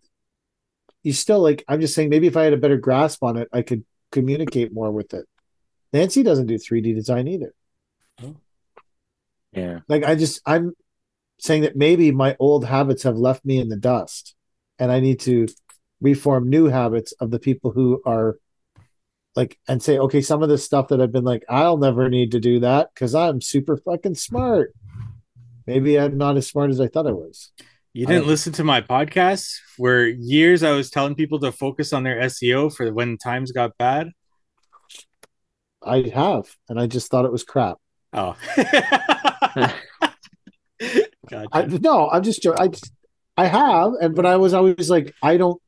[1.02, 3.48] you still like I'm just saying maybe if I had a better grasp on it
[3.52, 5.26] I could communicate more with it
[5.92, 7.54] Nancy doesn't do 3D design either.
[9.52, 9.80] Yeah.
[9.88, 10.72] Like I just I'm
[11.40, 14.34] saying that maybe my old habits have left me in the dust
[14.78, 15.48] and I need to
[16.00, 18.38] reform new habits of the people who are
[19.34, 22.32] like and say, okay, some of this stuff that I've been like, I'll never need
[22.32, 24.74] to do that because I'm super fucking smart.
[25.66, 27.52] Maybe I'm not as smart as I thought I was.
[27.92, 32.04] You didn't listen to my podcast where years I was telling people to focus on
[32.04, 34.10] their SEO for when times got bad.
[35.82, 37.78] I have, and I just thought it was crap.
[38.12, 38.36] Oh.
[41.28, 41.48] gotcha.
[41.52, 42.72] I, no, I'm just joking.
[43.36, 45.60] I I have, and but I was always like, I don't.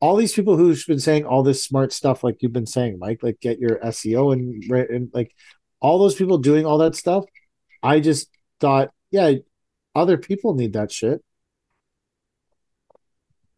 [0.00, 3.20] All these people who've been saying all this smart stuff, like you've been saying, Mike,
[3.22, 5.34] like get your SEO and, and like
[5.80, 7.24] all those people doing all that stuff.
[7.82, 8.28] I just
[8.60, 9.32] thought, yeah,
[9.96, 11.24] other people need that shit.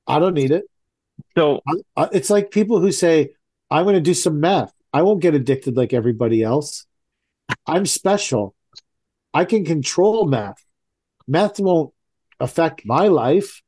[0.07, 0.65] I don't need it.
[1.37, 3.35] So I, I, it's like people who say,
[3.71, 4.73] I'm going to do some meth.
[4.93, 6.87] I won't get addicted like everybody else.
[7.67, 8.55] I'm special.
[9.33, 10.65] I can control meth.
[11.29, 11.93] Meth won't
[12.41, 13.63] affect my life.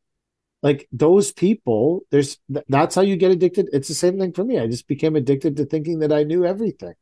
[0.62, 3.68] Like those people, there's that's how you get addicted.
[3.72, 4.58] It's the same thing for me.
[4.58, 6.94] I just became addicted to thinking that I knew everything.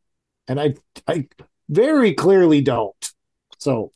[0.48, 0.74] And I
[1.06, 1.28] I
[1.68, 3.12] very clearly don't.
[3.58, 3.92] So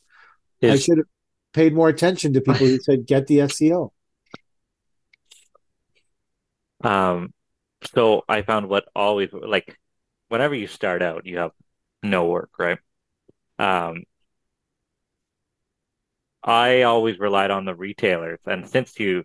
[0.63, 1.07] I should have
[1.53, 3.91] paid more attention to people who said get the SEO.
[6.83, 7.33] Um
[7.93, 9.77] so I found what always like
[10.29, 11.51] whenever you start out, you have
[12.03, 12.79] no work, right?
[13.57, 14.03] Um,
[16.43, 19.23] I always relied on the retailers, and since you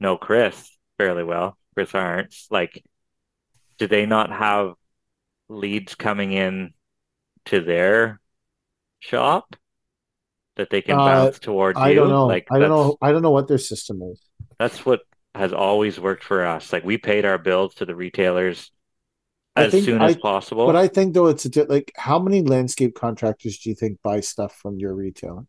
[0.00, 2.82] know Chris fairly well, Chris Arntz, like,
[3.78, 4.74] do they not have
[5.48, 6.72] leads coming in
[7.46, 8.20] to their
[9.00, 9.56] shop?
[10.56, 11.96] that they can uh, bounce towards I you.
[11.96, 12.26] don't know.
[12.26, 12.96] Like I don't know.
[13.00, 14.20] I don't know what their system is.
[14.58, 15.00] That's what
[15.34, 16.72] has always worked for us.
[16.72, 18.70] Like we paid our bills to the retailers
[19.56, 20.66] as soon as possible.
[20.66, 24.20] But I think though it's a, like how many landscape contractors do you think buy
[24.20, 25.46] stuff from your retailer?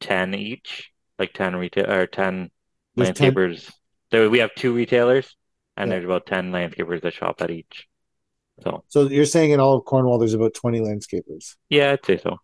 [0.00, 2.50] Ten each, like ten retail or ten
[2.96, 3.64] there's landscapers.
[3.64, 3.72] 10...
[4.10, 5.36] So we have two retailers,
[5.76, 5.94] and yeah.
[5.94, 7.86] there's about ten landscapers that shop at each.
[8.62, 11.56] So, so you're saying in all of Cornwall, there's about twenty landscapers?
[11.68, 12.38] Yeah, I'd say so.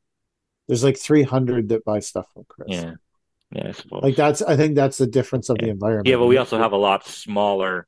[0.69, 2.69] There's like 300 that buy stuff from Chris.
[2.69, 2.93] Yeah,
[3.51, 4.03] yeah, I suppose.
[4.03, 5.67] Like that's, I think that's the difference of yeah.
[5.67, 6.09] the environment.
[6.09, 7.87] Yeah, but we also have a lot smaller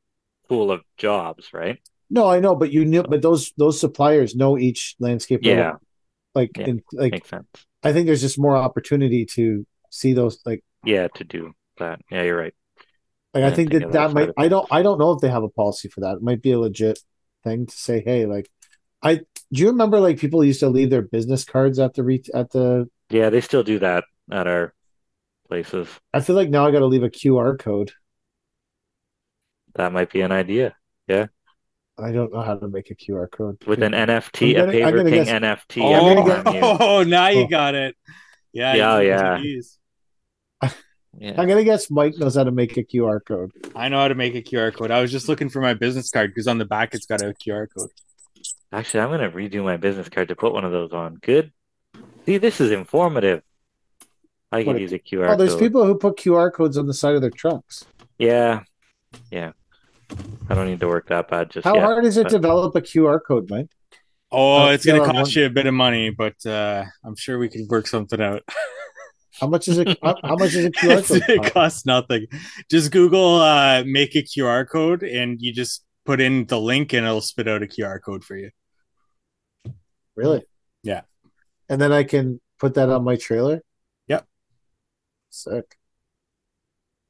[0.49, 1.79] pool of jobs, right?
[2.11, 5.39] No, I know, but you know, but those those suppliers know each landscaper.
[5.43, 5.75] Yeah,
[6.35, 6.67] like yeah.
[6.67, 7.47] in, like makes sense.
[7.83, 10.65] I think there's just more opportunity to see those like.
[10.85, 12.01] Yeah, to do that.
[12.11, 12.55] Yeah, you're right.
[13.33, 14.31] Like I think that that might.
[14.37, 14.67] I don't.
[14.73, 16.17] I don't know if they have a policy for that.
[16.17, 16.99] It might be a legit
[17.45, 18.51] thing to say, hey, like,
[19.03, 19.17] I
[19.53, 22.51] do you remember like people used to leave their business cards at the re- at
[22.51, 22.91] the.
[23.09, 24.75] Yeah, they still do that at our
[25.49, 25.89] places.
[26.13, 27.93] I feel like now I got to leave a QR code.
[29.75, 30.75] That might be an idea.
[31.07, 31.27] Yeah.
[32.03, 35.05] I don't know how to make a QR code with an NFT, gonna, a Paver
[35.05, 35.83] King guess, NFT.
[35.83, 37.47] Oh, get, oh, now you oh.
[37.47, 37.97] got it.
[38.53, 39.43] Yeah, yeah, yeah.
[41.19, 41.35] yeah.
[41.41, 43.53] I'm gonna guess Mike knows how to make a QR code.
[43.75, 44.91] I know how to make a QR code.
[44.91, 47.35] I was just looking for my business card because on the back it's got a
[47.35, 47.91] QR code.
[48.73, 51.17] Actually, I'm gonna redo my business card to put one of those on.
[51.17, 51.53] Good.
[52.27, 53.43] See, this is informative.
[54.53, 55.31] I can use a QR.
[55.31, 55.61] Oh, there's code.
[55.61, 57.85] people who put QR codes on the side of their trucks.
[58.19, 58.63] Yeah,
[59.31, 59.53] yeah.
[60.49, 61.51] I don't need to work that bad.
[61.51, 63.71] Just how yet, hard is it to develop a QR code, Mike?
[64.33, 65.41] Oh, uh, it's going to cost one...
[65.41, 68.43] you a bit of money, but uh, I'm sure we could work something out.
[69.41, 69.99] how much is it?
[70.03, 71.23] How much is a QR code?
[71.29, 72.27] it costs nothing.
[72.71, 77.07] Just Google uh, "make a QR code" and you just put in the link, and
[77.07, 78.51] it'll spit out a QR code for you.
[80.17, 80.43] Really?
[80.83, 81.03] Yeah.
[81.69, 83.63] And then I can put that on my trailer.
[84.09, 84.27] Yep.
[85.31, 85.77] Sick.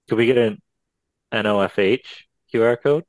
[0.09, 0.61] Could we get an
[1.33, 2.01] NOFH
[2.53, 3.05] QR code?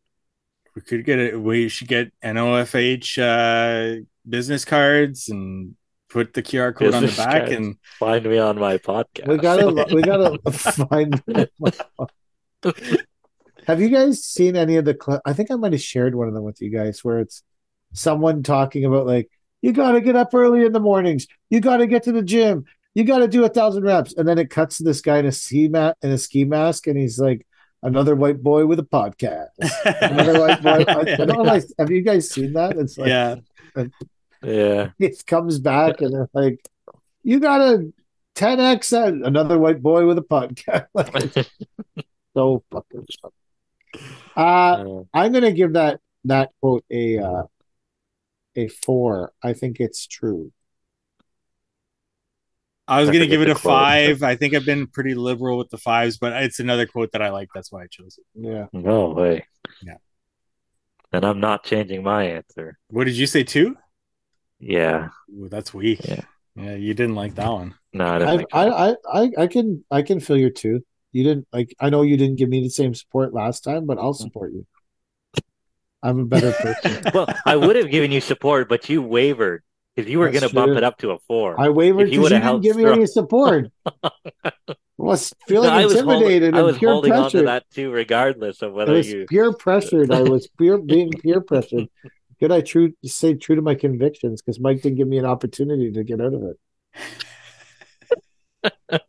[0.75, 1.39] We could get it.
[1.39, 5.75] We should get NOFH uh, business cards and
[6.09, 9.27] put the QR code business on the back and find me on my podcast.
[9.27, 11.21] We gotta, we gotta find.
[13.67, 14.97] have you guys seen any of the?
[15.01, 17.43] Cl- I think I might have shared one of them with you guys, where it's
[17.93, 19.29] someone talking about like
[19.61, 21.27] you got to get up early in the mornings.
[21.49, 22.65] You got to get to the gym.
[22.93, 25.25] You got to do a thousand reps, and then it cuts to this guy in
[25.25, 27.45] a ski mat in a ski mask, and he's like,
[27.83, 29.49] another white boy with a podcast.
[30.01, 30.69] Another white boy.
[30.87, 31.59] I, I don't know.
[31.79, 32.77] have you guys seen that?
[32.77, 33.35] It's like, yeah,
[34.43, 34.89] yeah.
[34.99, 36.59] It comes back and they're like,
[37.23, 37.91] "You got a
[38.35, 40.87] 10x another white boy with a podcast."
[42.33, 43.05] so fucking.
[44.35, 47.43] Uh, I'm gonna give that that quote a uh,
[48.55, 49.31] a four.
[49.43, 50.51] I think it's true.
[52.91, 53.61] I was going to give it a quote.
[53.73, 54.23] five.
[54.23, 57.29] I think I've been pretty liberal with the fives, but it's another quote that I
[57.29, 57.49] like.
[57.55, 58.25] That's why I chose it.
[58.35, 58.67] Yeah.
[58.73, 59.45] No way.
[59.81, 59.95] Yeah.
[61.11, 62.77] Then I'm not changing my answer.
[62.89, 63.43] What did you say?
[63.43, 63.77] Two?
[64.59, 65.09] Yeah.
[65.33, 66.05] Ooh, that's weak.
[66.05, 66.21] Yeah.
[66.55, 67.75] Yeah, you didn't like that one.
[67.93, 70.83] No, I, I, I, I, I can, I can feel your two.
[71.13, 71.73] You didn't like.
[71.79, 74.65] I know you didn't give me the same support last time, but I'll support you.
[76.03, 76.51] I'm a better
[76.83, 77.03] person.
[77.13, 79.63] well, I would have given you support, but you wavered
[80.01, 81.59] because you were going to bump it up to a four.
[81.59, 83.71] I wavered because you, you didn't give me any support.
[84.43, 84.51] I
[84.97, 86.55] was feeling no, intimidated.
[86.55, 89.51] I was, holding, I was holding on to that too, regardless of whether you peer
[89.51, 90.11] pressured.
[90.11, 91.89] I was peer being peer pressured.
[92.39, 95.91] Could I true stay true to my convictions because Mike didn't give me an opportunity
[95.91, 96.57] to get out of it.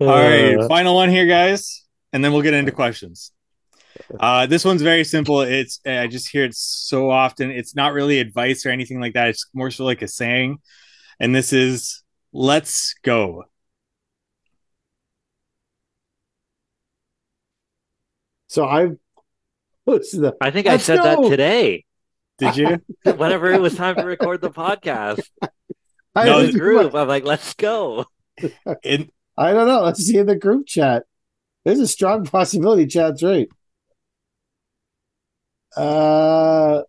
[0.00, 3.32] All right, uh, final one here, guys, and then we'll get into questions.
[4.18, 5.40] Uh, this one's very simple.
[5.40, 7.50] It's I just hear it so often.
[7.50, 9.28] It's not really advice or anything like that.
[9.28, 10.58] It's more so like a saying,
[11.20, 13.44] and this is "Let's go."
[18.48, 18.98] So I've.
[19.84, 21.02] The, I think I said go.
[21.02, 21.84] that today.
[22.38, 22.82] Did you?
[23.12, 25.22] Whenever it was time to record the podcast,
[26.14, 26.94] I no, the group.
[26.94, 28.04] I'm like, "Let's go."
[28.82, 29.82] In, I don't know.
[29.82, 31.04] Let's see in the group chat.
[31.64, 33.48] There's a strong possibility Chad's right.
[35.76, 36.82] Uh,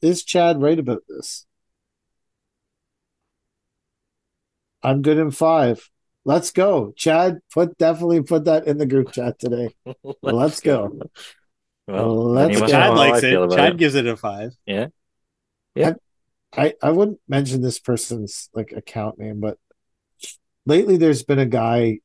[0.00, 1.46] is Chad right about this?
[4.82, 5.88] I'm good in five.
[6.24, 7.40] Let's go, Chad.
[7.52, 9.74] Put definitely put that in the group chat today.
[10.04, 10.88] Let's, Let's go.
[10.88, 11.10] go.
[11.88, 12.66] Well, let's go.
[12.68, 13.50] Chad likes it.
[13.50, 13.76] Chad it.
[13.76, 14.54] gives it a five.
[14.66, 14.86] Yeah,
[15.74, 15.94] yeah.
[16.52, 19.58] I, I I wouldn't mention this person's like account name, but
[20.64, 21.98] lately there's been a guy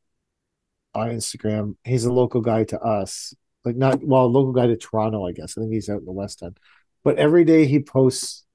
[0.96, 1.76] on Instagram.
[1.84, 3.36] He's a local guy to us,
[3.67, 5.58] like not well, local guy to Toronto, I guess.
[5.58, 6.58] I think he's out in the West End.
[7.03, 8.45] But every day he posts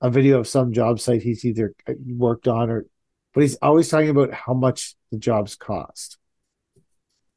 [0.00, 2.86] a video of some job site he's either uh, worked on or,
[3.32, 6.18] but he's always talking about how much the jobs cost.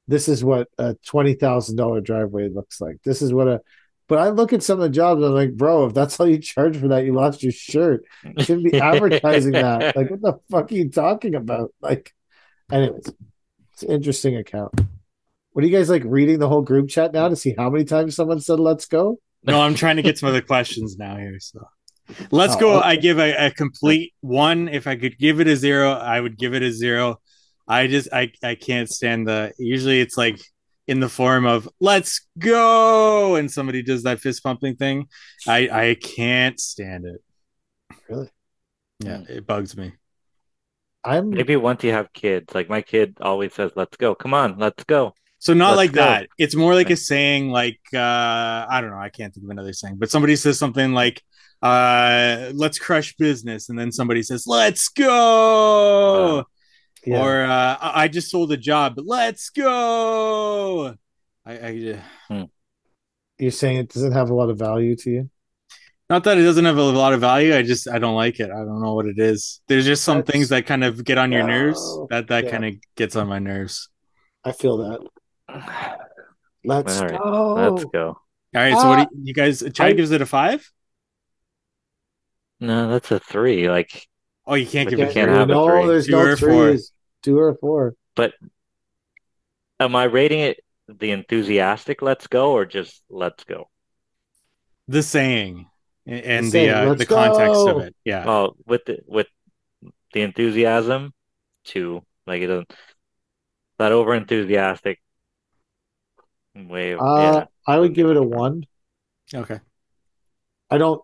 [0.08, 2.98] This is what a twenty thousand dollar driveway looks like.
[3.04, 3.62] This is what a
[4.08, 6.38] but I look at some of the jobs, I'm like, bro, if that's all you
[6.38, 8.06] charge for that, you lost your shirt.
[8.24, 9.96] You shouldn't be advertising that.
[9.96, 11.74] Like, what the fuck are you talking about?
[11.82, 12.14] Like,
[12.72, 13.12] anyways,
[13.74, 14.80] it's an interesting account.
[15.56, 17.86] What are you guys like reading the whole group chat now to see how many
[17.86, 19.20] times someone said let's go?
[19.42, 21.40] No, I'm trying to get some other questions now here.
[21.40, 21.66] So
[22.30, 22.78] let's oh, go.
[22.80, 22.90] Okay.
[22.90, 24.68] I give a, a complete one.
[24.68, 27.22] If I could give it a zero, I would give it a zero.
[27.70, 30.42] I just I I can't stand the usually it's like
[30.88, 35.08] in the form of let's go and somebody does that fist pumping thing
[35.48, 37.24] i i can't stand it
[38.08, 38.30] really
[39.00, 39.32] yeah hmm.
[39.32, 39.94] it bugs me
[41.04, 44.60] i'm maybe once you have kids like my kid always says let's go come on
[44.60, 46.02] let's go so not let's like go.
[46.02, 49.50] that it's more like a saying like uh i don't know i can't think of
[49.50, 51.22] another saying but somebody says something like
[51.62, 56.44] uh let's crush business and then somebody says let's go uh,
[57.06, 57.24] yeah.
[57.24, 58.96] Or uh, I just sold a job.
[58.96, 60.96] but Let's go.
[61.46, 62.44] I, I hmm.
[63.38, 65.30] You're saying it doesn't have a lot of value to you?
[66.10, 67.56] Not that it doesn't have a lot of value.
[67.56, 68.50] I just I don't like it.
[68.50, 69.62] I don't know what it is.
[69.68, 71.82] There's just some That's, things that kind of get on your nerves.
[72.10, 72.52] That that yeah.
[72.52, 73.90] kind of gets on my nerves.
[74.44, 75.00] I feel that.
[76.64, 77.18] Let's right.
[77.18, 77.54] go.
[77.54, 78.08] Let's go.
[78.08, 78.22] All
[78.54, 78.74] right.
[78.74, 79.62] So uh, what do you, you guys?
[79.62, 80.68] Chad I, gives it a five.
[82.60, 83.70] No, that's a three.
[83.70, 84.08] Like,
[84.48, 85.14] oh, you can't give it.
[85.14, 85.88] Can't have no, a three.
[85.88, 86.92] there's Two no threes
[87.26, 87.96] two or four.
[88.16, 88.34] But
[89.80, 93.70] am I rating it the enthusiastic let's go or just let's go?
[94.88, 95.68] The saying
[96.06, 97.96] and the, the, uh, the context of it.
[98.06, 98.26] Yeah.
[98.26, 99.28] Well, with the with
[100.14, 101.14] the enthusiasm,
[101.66, 102.04] two.
[102.28, 102.74] Like it doesn't
[103.78, 105.00] that over enthusiastic
[106.56, 106.94] way.
[106.94, 107.46] Uh, yeah.
[107.68, 108.66] I would give it a one.
[109.34, 109.60] Okay.
[110.70, 111.02] I don't.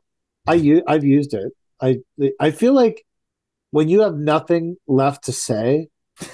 [0.48, 0.82] I use.
[0.88, 1.54] I've used it.
[1.82, 2.00] I
[2.40, 3.06] I feel like
[3.72, 5.88] when you have nothing left to say,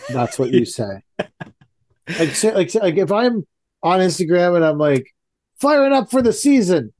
[0.09, 1.01] that's what you say.
[1.19, 3.45] like, like, like if I'm
[3.83, 5.13] on Instagram and I'm like
[5.59, 6.93] firing up for the season,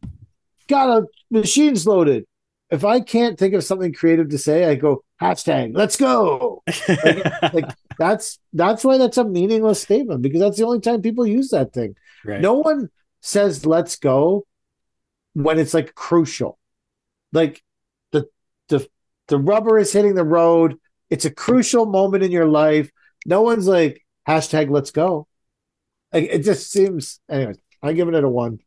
[0.67, 2.25] got a machines loaded.
[2.69, 6.63] If I can't think of something creative to say, I go hashtag let's go.
[6.87, 11.25] Like, like that's that's why that's a meaningless statement because that's the only time people
[11.25, 11.95] use that thing.
[12.23, 12.41] Right.
[12.41, 12.89] No one
[13.21, 14.45] says let's go
[15.33, 16.57] when it's like crucial.
[17.33, 17.63] Like
[18.11, 18.27] the
[18.69, 18.87] the
[19.27, 20.77] the rubber is hitting the road
[21.09, 22.91] it's a crucial moment in your life.
[23.25, 25.27] No one's like hashtag let's go.
[26.13, 27.53] Like, it just seems anyway.
[27.81, 28.59] I'm giving it a one.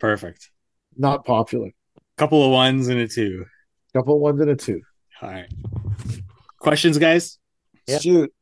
[0.00, 0.50] Perfect.
[0.96, 1.70] Not popular.
[2.16, 3.44] Couple of ones and a two.
[3.92, 4.82] Couple of ones and a two.
[5.20, 5.52] All right.
[6.58, 7.38] Questions, guys?
[7.86, 7.98] Yeah.
[7.98, 8.32] Shoot.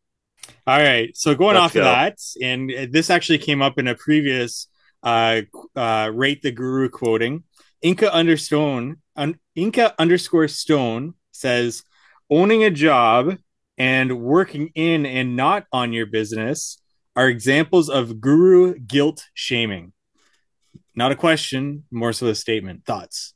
[0.66, 1.16] All right.
[1.16, 1.80] So going Let's off go.
[1.80, 4.68] of that, and this actually came up in a previous
[5.02, 5.42] uh,
[5.76, 7.44] uh, rate the guru quoting.
[7.82, 11.84] Inca understone un, Inca underscore stone says
[12.30, 13.36] owning a job
[13.76, 16.78] and working in and not on your business
[17.16, 19.92] are examples of guru guilt shaming.
[20.94, 22.84] Not a question, more so a statement.
[22.86, 23.34] Thoughts?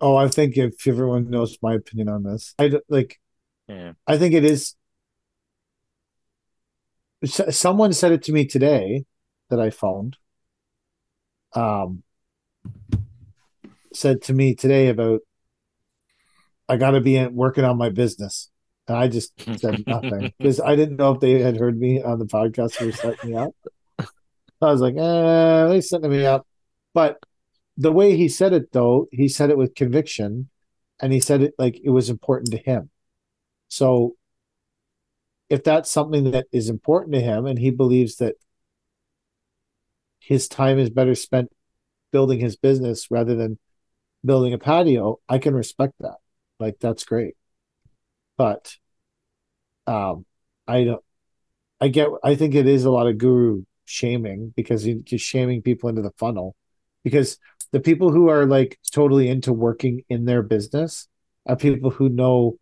[0.00, 3.18] Oh, I think if everyone knows my opinion on this, I like.
[3.72, 3.92] Yeah.
[4.06, 4.74] I think it is.
[7.24, 9.04] Someone said it to me today
[9.48, 10.16] that I phoned.
[11.54, 12.02] Um,
[13.94, 15.20] said to me today about
[16.68, 18.50] I got to be working on my business.
[18.88, 22.18] And I just said nothing because I didn't know if they had heard me on
[22.18, 23.54] the podcast or set me up.
[23.98, 26.46] I was like, eh, they setting me up.
[26.94, 27.18] But
[27.76, 30.50] the way he said it, though, he said it with conviction
[31.00, 32.90] and he said it like it was important to him.
[33.72, 34.16] So
[35.48, 38.34] if that's something that is important to him and he believes that
[40.20, 41.50] his time is better spent
[42.10, 43.58] building his business rather than
[44.22, 46.16] building a patio, I can respect that.
[46.60, 47.34] Like that's great.
[48.36, 48.76] But
[49.86, 50.26] um
[50.68, 51.04] I don't
[51.80, 55.88] I get I think it is a lot of guru shaming because you're shaming people
[55.88, 56.56] into the funnel.
[57.04, 57.38] Because
[57.70, 61.08] the people who are like totally into working in their business
[61.46, 62.58] are people who know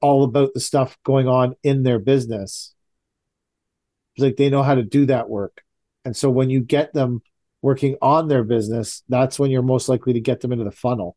[0.00, 2.74] all about the stuff going on in their business.
[4.16, 5.62] Like they know how to do that work.
[6.04, 7.22] And so when you get them
[7.62, 11.16] working on their business, that's when you're most likely to get them into the funnel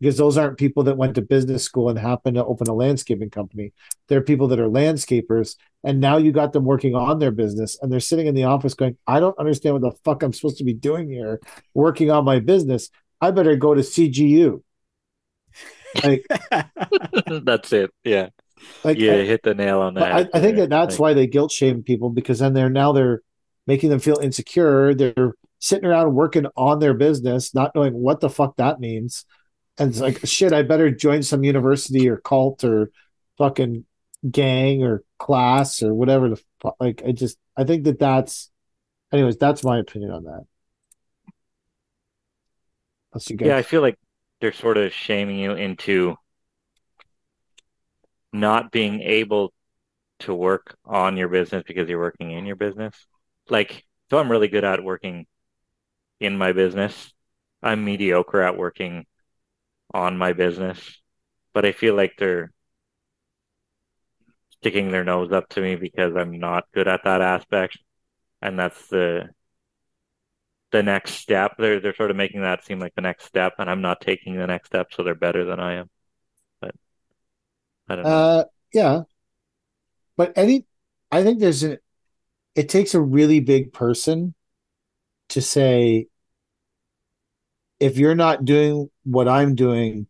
[0.00, 3.28] because those aren't people that went to business school and happen to open a landscaping
[3.28, 3.72] company.
[4.08, 5.56] They're people that are landscapers.
[5.84, 8.74] And now you got them working on their business and they're sitting in the office
[8.74, 11.40] going, I don't understand what the fuck I'm supposed to be doing here
[11.74, 12.90] working on my business.
[13.20, 14.62] I better go to CGU.
[16.02, 16.26] Like,
[17.44, 17.90] that's it.
[18.04, 18.28] Yeah.
[18.84, 20.12] Like, yeah, I, hit the nail on that.
[20.12, 22.92] I, I think that that's like, why they guilt shame people because then they're now
[22.92, 23.22] they're
[23.66, 24.94] making them feel insecure.
[24.94, 29.24] They're sitting around working on their business, not knowing what the fuck that means.
[29.78, 32.90] And it's like, shit, I better join some university or cult or
[33.38, 33.84] fucking
[34.30, 36.76] gang or class or whatever the fuck.
[36.80, 38.50] Like, I just, I think that that's,
[39.12, 40.44] anyways, that's my opinion on that.
[43.48, 43.98] Yeah, I feel like
[44.40, 46.16] they're sort of shaming you into
[48.32, 49.52] not being able
[50.20, 52.94] to work on your business because you're working in your business.
[53.48, 55.26] Like, so I'm really good at working
[56.20, 57.12] in my business.
[57.62, 59.06] I'm mediocre at working
[59.92, 61.00] on my business,
[61.52, 62.52] but I feel like they're
[64.60, 67.78] sticking their nose up to me because I'm not good at that aspect.
[68.42, 69.30] And that's the
[70.72, 71.52] the next step.
[71.58, 74.36] They're they're sort of making that seem like the next step, and I'm not taking
[74.36, 75.90] the next step, so they're better than I am.
[76.60, 76.74] But
[77.88, 78.10] I don't know.
[78.10, 79.02] Uh, yeah,
[80.16, 80.66] but any,
[81.10, 81.78] I think there's a.
[82.54, 84.34] It takes a really big person
[85.30, 86.08] to say,
[87.78, 90.08] if you're not doing what I'm doing,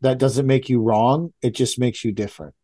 [0.00, 1.32] that doesn't make you wrong.
[1.42, 2.54] It just makes you different.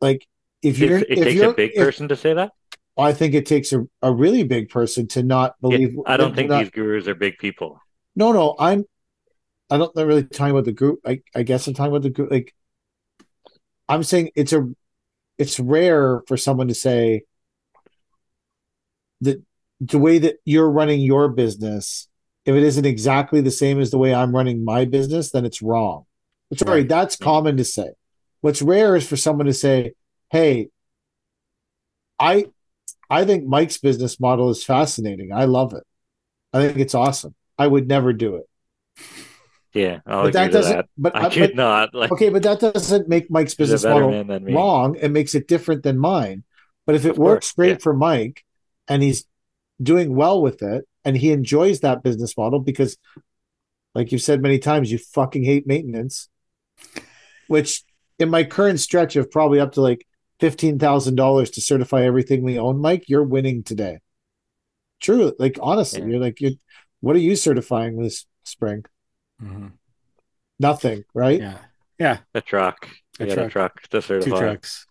[0.00, 0.26] Like
[0.62, 2.52] if you're, it, it if takes you're, a big if, person to say that.
[2.98, 5.90] I think it takes a, a really big person to not believe.
[5.90, 7.80] It, I don't think not, these gurus are big people.
[8.14, 8.84] No, no, I'm.
[9.68, 11.00] I don't really talking about the group.
[11.04, 12.30] I, I guess I'm talking about the group.
[12.30, 12.54] Like,
[13.88, 14.64] I'm saying it's a,
[15.38, 17.22] it's rare for someone to say
[19.22, 19.42] that
[19.80, 22.08] the way that you're running your business,
[22.44, 25.60] if it isn't exactly the same as the way I'm running my business, then it's
[25.60, 26.06] wrong.
[26.54, 26.88] Sorry, right.
[26.88, 27.90] that's common to say.
[28.40, 29.92] What's rare is for someone to say,
[30.30, 30.68] "Hey,
[32.20, 32.46] I
[33.08, 35.32] I think Mike's business model is fascinating.
[35.32, 35.84] I love it.
[36.52, 37.34] I think it's awesome.
[37.58, 38.48] I would never do it.
[39.76, 40.74] Yeah, I'll but that doesn't.
[40.74, 40.86] That.
[40.96, 41.94] But I could but, not.
[41.94, 44.96] Like, okay, but that doesn't make Mike's business model wrong.
[44.96, 46.44] It makes it different than mine.
[46.86, 47.82] But if it of works course, great yeah.
[47.82, 48.42] for Mike,
[48.88, 49.26] and he's
[49.82, 52.96] doing well with it, and he enjoys that business model because,
[53.94, 56.30] like you've said many times, you fucking hate maintenance.
[57.46, 57.84] Which,
[58.18, 60.06] in my current stretch of probably up to like
[60.40, 64.00] fifteen thousand dollars to certify everything we own, Mike, you're winning today.
[65.00, 66.06] True, like honestly, yeah.
[66.08, 66.56] you're like you.
[67.00, 68.84] What are you certifying this spring?
[69.42, 69.68] Mm-hmm.
[70.58, 71.40] Nothing, right?
[71.40, 71.58] Yeah,
[71.98, 72.18] yeah.
[72.34, 72.88] A truck.
[73.20, 73.46] A truck.
[73.46, 74.30] a truck to certify.
[74.30, 74.86] Two trucks.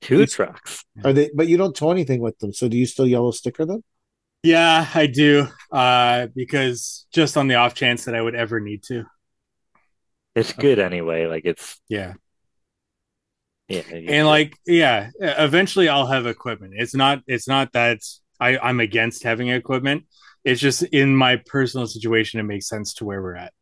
[0.00, 0.84] Two trucks.
[1.02, 1.30] Are they?
[1.34, 3.82] But you don't tow anything with them, so do you still yellow sticker them?
[4.42, 5.48] Yeah, I do.
[5.72, 9.04] Uh, because just on the off chance that I would ever need to.
[10.34, 11.26] It's good anyway.
[11.26, 12.14] Like it's yeah.
[13.68, 16.74] Yeah, and like yeah, eventually I'll have equipment.
[16.76, 18.00] It's not it's not that
[18.38, 20.04] I I'm against having equipment.
[20.44, 23.54] It's just in my personal situation, it makes sense to where we're at.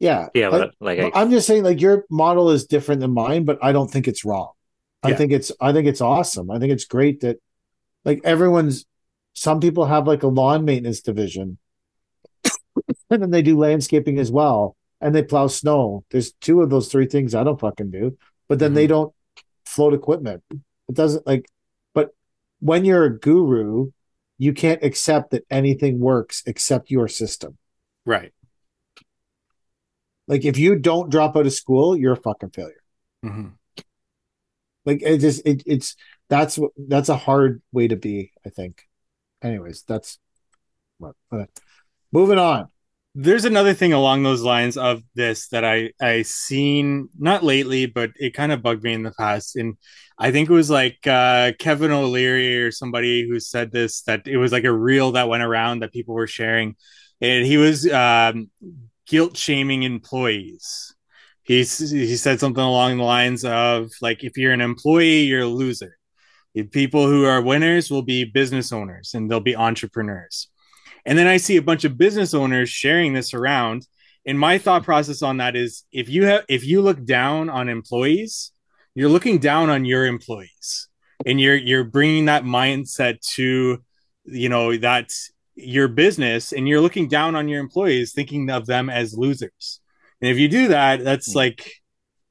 [0.00, 3.44] Yeah, yeah, but like, I, am just saying, like your model is different than mine,
[3.44, 4.50] but I don't think it's wrong.
[5.02, 5.16] I yeah.
[5.16, 6.50] think it's I think it's awesome.
[6.50, 7.36] I think it's great that
[8.04, 8.86] like everyone's.
[9.34, 11.58] Some people have like a lawn maintenance division,
[13.10, 16.04] and then they do landscaping as well and they plow snow.
[16.10, 18.16] There's two of those three things I don't fucking do.
[18.48, 18.76] But then mm-hmm.
[18.76, 19.12] they don't
[19.66, 20.42] float equipment.
[20.50, 21.46] It doesn't like
[21.92, 22.10] but
[22.60, 23.90] when you're a guru,
[24.38, 27.58] you can't accept that anything works except your system.
[28.06, 28.32] Right.
[30.28, 32.82] Like if you don't drop out of school, you're a fucking failure.
[33.24, 33.48] Mm-hmm.
[34.84, 35.96] Like it just it, it's
[36.28, 38.88] that's what that's a hard way to be, I think.
[39.42, 40.18] Anyways, that's
[40.98, 41.46] what uh,
[42.12, 42.68] moving on
[43.14, 48.10] there's another thing along those lines of this that I I seen not lately, but
[48.16, 49.56] it kind of bugged me in the past.
[49.56, 49.76] And
[50.18, 54.38] I think it was like uh, Kevin O'Leary or somebody who said this that it
[54.38, 56.76] was like a reel that went around that people were sharing,
[57.20, 58.50] and he was um,
[59.06, 60.94] guilt shaming employees.
[61.42, 65.46] He he said something along the lines of like if you're an employee, you're a
[65.46, 65.98] loser.
[66.70, 70.51] People who are winners will be business owners and they'll be entrepreneurs
[71.04, 73.86] and then I see a bunch of business owners sharing this around.
[74.24, 77.68] And my thought process on that is if you have if you look down on
[77.68, 78.52] employees,
[78.94, 80.88] you're looking down on your employees
[81.26, 83.82] and you're you're bringing that mindset to
[84.24, 85.10] you know that
[85.56, 89.80] your business and you're looking down on your employees thinking of them as losers.
[90.20, 91.38] And if you do that, that's hmm.
[91.38, 91.72] like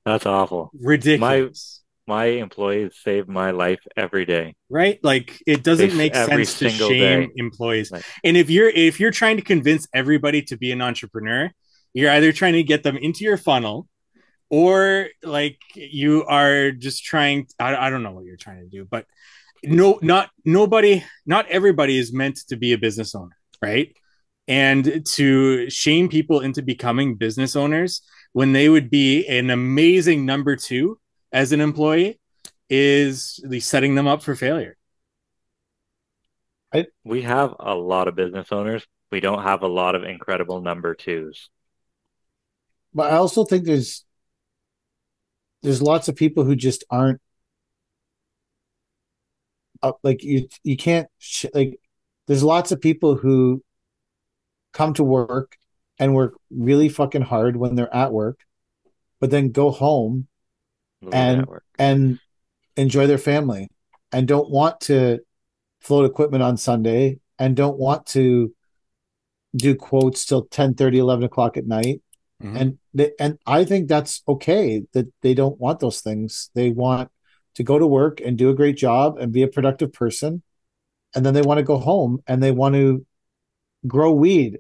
[0.06, 0.72] that's awful.
[0.80, 1.81] Ridiculous my
[2.26, 4.56] employees save my life every day.
[4.70, 5.00] Right?
[5.04, 7.32] Like it doesn't make sense to shame day.
[7.36, 7.92] employees.
[8.24, 11.52] And if you're if you're trying to convince everybody to be an entrepreneur
[11.94, 13.88] you're either trying to get them into your funnel
[14.50, 18.86] or like you are just trying I, I don't know what you're trying to do
[18.90, 19.06] but
[19.64, 23.96] no not nobody not everybody is meant to be a business owner right?
[24.48, 28.02] And to shame people into becoming business owners
[28.34, 31.00] when they would be an amazing number two
[31.32, 32.20] as an employee
[32.70, 34.78] is setting them up for failure.
[36.74, 38.86] I, we have a lot of business owners.
[39.12, 41.50] We don't have a lot of incredible number twos.
[42.94, 44.06] But I also think there's
[45.62, 47.22] there's lots of people who just aren't
[49.84, 51.80] uh, like you you can't sh- like
[52.28, 53.64] there's lots of people who
[54.74, 55.58] come to work
[56.00, 58.40] and work really fucking hard when they're at work
[59.20, 60.28] but then go home
[61.12, 61.46] and
[61.78, 62.20] and
[62.76, 63.70] enjoy their family.
[64.12, 65.20] And don't want to
[65.80, 67.20] float equipment on Sunday.
[67.40, 68.54] And don't want to
[69.56, 72.02] do quotes till 10 30 11 o'clock at night.
[72.42, 72.58] Mm-hmm.
[72.58, 76.50] and they, and i think that's okay that they don't want those things.
[76.56, 77.12] They want
[77.56, 80.42] to go to work and do a great job and be a productive person.
[81.14, 83.06] And then they want to go home and they want to
[83.86, 84.60] grow weed.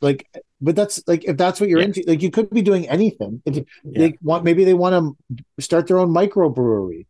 [0.00, 0.28] Like
[0.60, 1.86] but that's like if that's what you're yeah.
[1.86, 3.62] into like you could be doing anything if yeah.
[3.84, 7.06] they want maybe they want to start their own microbrewery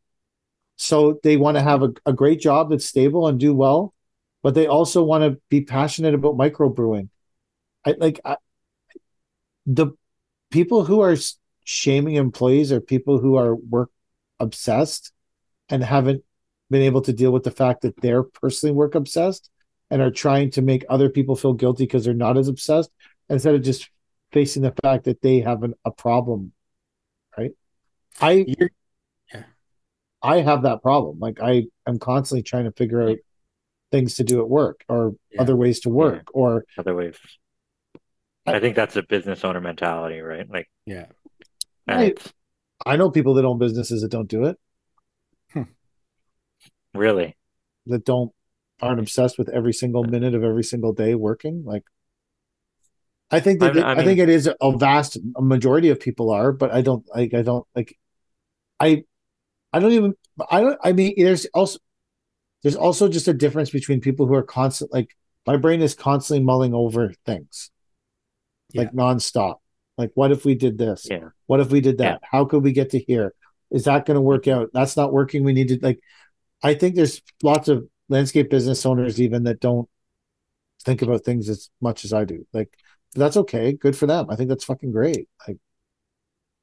[0.76, 3.94] so they want to have a, a great job that's stable and do well
[4.42, 7.08] but they also want to be passionate about microbrewing
[7.84, 8.36] i like I,
[9.66, 9.88] the
[10.50, 11.16] people who are
[11.64, 13.90] shaming employees are people who are work
[14.38, 15.12] obsessed
[15.68, 16.22] and haven't
[16.70, 19.50] been able to deal with the fact that they're personally work obsessed
[19.90, 22.90] and are trying to make other people feel guilty because they're not as obsessed
[23.28, 23.90] instead of just
[24.32, 26.52] facing the fact that they have an, a problem
[27.36, 27.52] right
[28.20, 28.70] i You're,
[29.32, 29.44] yeah.
[30.22, 33.18] i have that problem like i am constantly trying to figure out
[33.92, 35.40] things to do at work or yeah.
[35.40, 36.40] other ways to work yeah.
[36.40, 37.16] or other ways
[38.44, 41.06] I, I think that's a business owner mentality right like yeah
[41.88, 42.14] I,
[42.84, 44.58] I know people that own businesses that don't do it
[45.52, 45.62] hmm.
[46.94, 47.36] really
[47.86, 48.32] that don't
[48.82, 51.84] aren't obsessed with every single minute of every single day working like
[53.30, 56.30] I think that I, I, mean, I, think it is a vast majority of people
[56.30, 57.98] are, but I don't like I don't like
[58.78, 59.04] I
[59.72, 60.14] I don't even
[60.50, 61.78] I don't I mean there's also
[62.62, 65.16] there's also just a difference between people who are constant like
[65.46, 67.70] my brain is constantly mulling over things
[68.72, 68.82] yeah.
[68.82, 69.56] like nonstop.
[69.98, 71.06] Like what if we did this?
[71.10, 71.30] Yeah.
[71.46, 72.20] What if we did that?
[72.22, 72.28] Yeah.
[72.30, 73.34] How could we get to here?
[73.70, 74.70] Is that going to work out?
[74.72, 75.42] That's not working.
[75.42, 76.00] We need to like
[76.62, 79.88] I think there's lots of landscape business owners even that don't
[80.84, 82.46] think about things as much as I do.
[82.52, 82.76] Like
[83.20, 83.72] that's okay.
[83.72, 84.26] Good for them.
[84.30, 85.28] I think that's fucking great.
[85.46, 85.58] Like,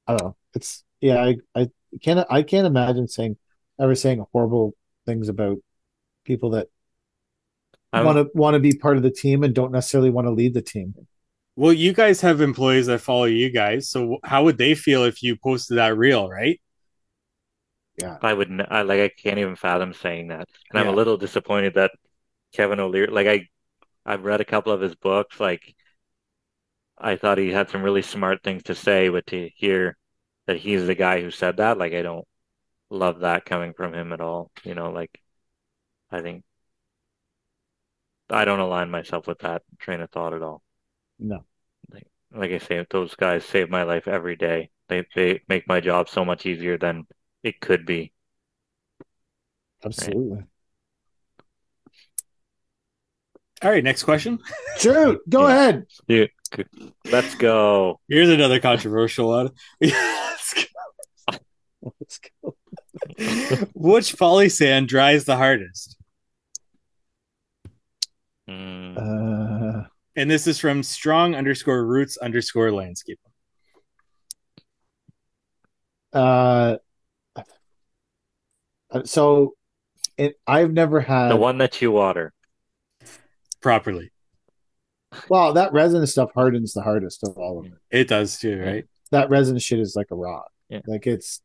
[0.07, 0.35] I don't know.
[0.53, 1.23] It's yeah.
[1.23, 1.69] I I
[2.01, 3.37] can't I can't imagine saying
[3.79, 4.75] ever saying horrible
[5.05, 5.57] things about
[6.23, 6.67] people that
[7.93, 10.53] want to want to be part of the team and don't necessarily want to lead
[10.53, 10.95] the team.
[11.55, 15.21] Well, you guys have employees that follow you guys, so how would they feel if
[15.21, 16.59] you posted that reel, right?
[18.01, 18.61] Yeah, I wouldn't.
[18.71, 18.99] I like.
[18.99, 20.81] I can't even fathom saying that, and yeah.
[20.81, 21.91] I'm a little disappointed that
[22.53, 23.07] Kevin O'Leary.
[23.07, 23.47] Like I,
[24.03, 25.39] I've read a couple of his books.
[25.39, 25.75] Like
[27.03, 29.97] I thought he had some really smart things to say, but to hear
[30.47, 32.25] that he's the guy who said that, like I don't
[32.89, 34.51] love that coming from him at all.
[34.63, 35.19] You know, like
[36.09, 36.43] I think
[38.29, 40.63] I don't align myself with that train of thought at all.
[41.19, 41.43] No.
[41.91, 44.69] Like, like I say, those guys save my life every day.
[44.87, 47.05] They they make my job so much easier than
[47.43, 48.13] it could be.
[49.83, 50.37] Absolutely.
[50.37, 50.45] Right?
[53.61, 54.39] All right, next question.
[54.77, 55.53] Sure, go yeah.
[55.53, 55.85] ahead.
[56.07, 56.29] Dude,
[57.11, 57.99] let's go.
[58.07, 59.51] Here's another controversial one.
[59.81, 61.37] let's go.
[61.99, 62.55] Let's go.
[63.73, 65.97] Which poly sand dries the hardest?
[68.49, 68.97] Mm.
[68.97, 73.19] Uh, and this is from strong underscore roots underscore landscape.
[76.11, 76.77] Uh,
[79.05, 79.55] so
[80.17, 82.33] it, I've never had the one that you water
[83.61, 84.12] properly.
[85.29, 87.73] Well, that resin stuff hardens the hardest of all of it.
[87.91, 88.85] It does too, right?
[89.11, 90.51] That resin shit is like a rock.
[90.69, 90.81] Yeah.
[90.87, 91.41] Like it's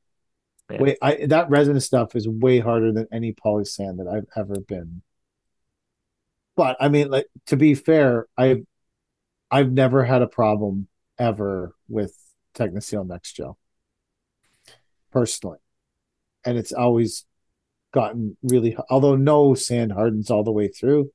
[0.71, 0.83] yeah.
[0.83, 4.61] way I that resin stuff is way harder than any poly sand that I've ever
[4.61, 5.03] been.
[6.57, 8.65] But I mean, like to be fair, I've
[9.51, 10.89] I've never had a problem
[11.19, 12.17] ever with
[12.55, 13.59] Techniseal Next Gel.
[15.13, 15.59] Personally.
[16.45, 17.25] And it's always
[17.93, 21.11] gotten really although no sand hardens all the way through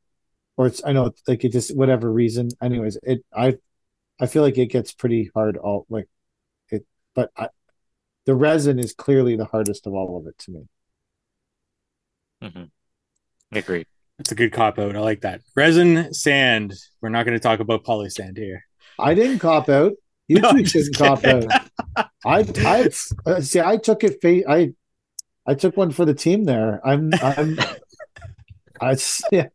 [0.57, 2.49] or it's I know like it just whatever reason.
[2.61, 3.57] Anyways, it I
[4.19, 6.07] I feel like it gets pretty hard all like
[6.69, 6.85] it,
[7.15, 7.49] but I,
[8.25, 10.67] the resin is clearly the hardest of all of it to me.
[12.43, 13.57] Mm-hmm.
[13.57, 13.87] Agreed.
[14.17, 14.95] That's a good cop out.
[14.95, 15.41] I like that.
[15.55, 16.73] Resin, sand.
[17.01, 18.63] We're not going to talk about poly sand here.
[18.99, 19.93] I didn't cop out.
[20.27, 21.45] You no, two shouldn't cop out.
[22.25, 22.89] I I
[23.25, 23.59] uh, see.
[23.59, 24.21] I took it.
[24.21, 24.73] Fa- I
[25.45, 26.79] I took one for the team there.
[26.85, 27.59] I'm I'm.
[28.81, 28.97] I
[29.31, 29.47] yeah.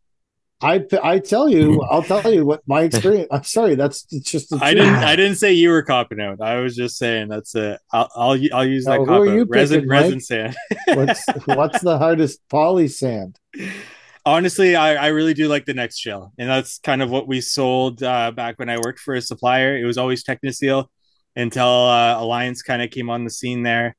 [0.61, 3.29] I I tell you, I'll tell you what my experience.
[3.31, 4.53] I'm sorry, that's it's just.
[4.53, 4.97] I didn't.
[4.97, 6.41] I didn't say you were copping out.
[6.41, 7.81] I was just saying that's it.
[7.93, 8.99] I'll I'll, I'll use that.
[8.99, 10.57] Who cop you resin picking, resin sand.
[10.89, 13.39] what's what's the hardest poly sand?
[14.27, 18.03] Honestly, I, I really do like the Nextgel, and that's kind of what we sold
[18.03, 19.79] uh, back when I worked for a supplier.
[19.79, 20.89] It was always Techniseal
[21.35, 23.97] until uh, Alliance kind of came on the scene there.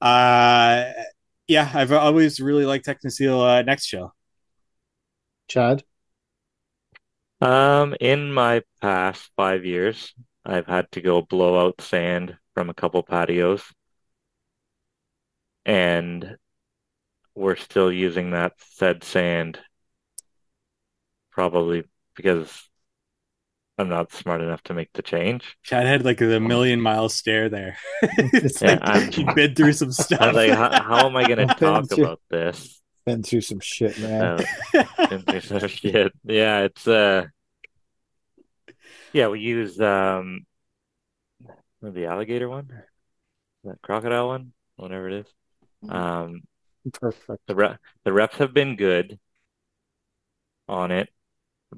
[0.00, 0.92] Uh,
[1.46, 4.12] yeah, I've always really liked Techniseal uh, Nextgel.
[5.48, 5.84] Chad?
[7.40, 10.14] Um, in my past five years,
[10.44, 13.62] I've had to go blow out sand from a couple patios.
[15.66, 16.36] And
[17.34, 19.58] we're still using that said sand
[21.30, 21.84] probably
[22.14, 22.68] because
[23.76, 25.56] I'm not smart enough to make the change.
[25.64, 27.76] Chad had like a million mile stare there.
[28.02, 30.20] it's yeah, like he'd been through some stuff.
[30.20, 32.80] I was like, how, how am I going to talk about this?
[33.06, 34.22] Been through some shit, man.
[34.74, 36.12] Uh, been through some shit.
[36.24, 37.26] Yeah, it's uh,
[39.12, 40.46] yeah, we use um,
[41.82, 42.70] the alligator one,
[43.62, 45.26] the crocodile one, whatever it is.
[45.88, 46.42] Um,
[46.92, 47.46] perfect.
[47.46, 49.18] The re- the reps have been good
[50.66, 51.10] on it,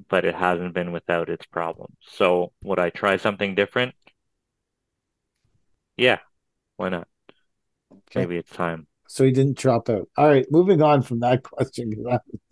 [0.07, 1.97] but it hasn't been without its problems.
[2.01, 3.95] So would I try something different?
[5.97, 6.19] Yeah,
[6.77, 7.07] why not?
[7.91, 8.21] Okay.
[8.21, 10.07] Maybe it's time so he didn't drop out.
[10.17, 11.93] All right, moving on from that question.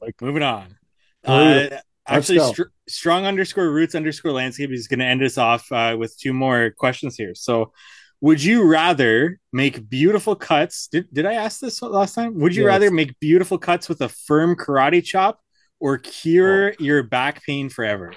[0.02, 0.76] Like moving on.
[1.24, 1.68] Uh,
[2.08, 6.18] actually, str- strong underscore roots underscore landscape is going to end us off uh, with
[6.18, 7.34] two more questions here.
[7.36, 7.74] So,
[8.22, 10.88] would you rather make beautiful cuts?
[10.88, 12.40] Did did I ask this last time?
[12.40, 12.68] Would you yes.
[12.68, 15.40] rather make beautiful cuts with a firm karate chop
[15.80, 16.84] or cure oh.
[16.84, 18.14] your back pain forever?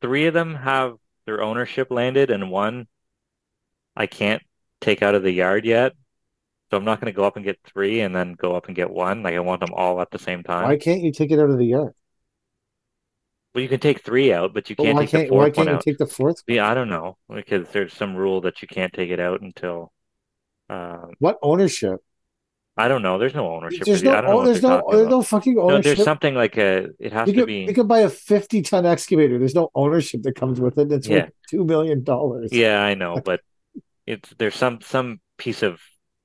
[0.00, 0.94] three of them have
[1.26, 2.86] their ownership landed, and one
[3.96, 4.42] I can't
[4.80, 5.94] take out of the yard yet.
[6.70, 8.76] So I'm not going to go up and get three and then go up and
[8.76, 9.24] get one.
[9.24, 10.68] Like I want them all at the same time.
[10.68, 11.94] Why can't you take it out of the yard?
[13.54, 15.68] Well, you can take three out, but you can't take can't, the fourth why can't
[15.68, 15.82] you out.
[15.82, 16.42] take the fourth?
[16.46, 19.92] Yeah, I don't know because there's some rule that you can't take it out until.
[20.68, 22.00] Uh, what ownership?
[22.76, 23.18] I don't know.
[23.18, 23.84] There's no ownership.
[23.84, 24.22] There's no.
[24.24, 24.82] Oh, there's no.
[24.90, 25.84] There's no fucking ownership.
[25.84, 26.90] No, there's something like a.
[27.00, 27.64] It has you to could, be.
[27.64, 29.38] You could buy a 50 ton excavator.
[29.38, 30.92] There's no ownership that comes with it.
[30.92, 31.24] It's yeah.
[31.24, 32.50] worth two million dollars.
[32.52, 33.40] Yeah, I know, but
[34.06, 35.80] it's there's some some piece of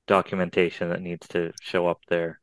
[0.06, 2.40] documentation that needs to show up there.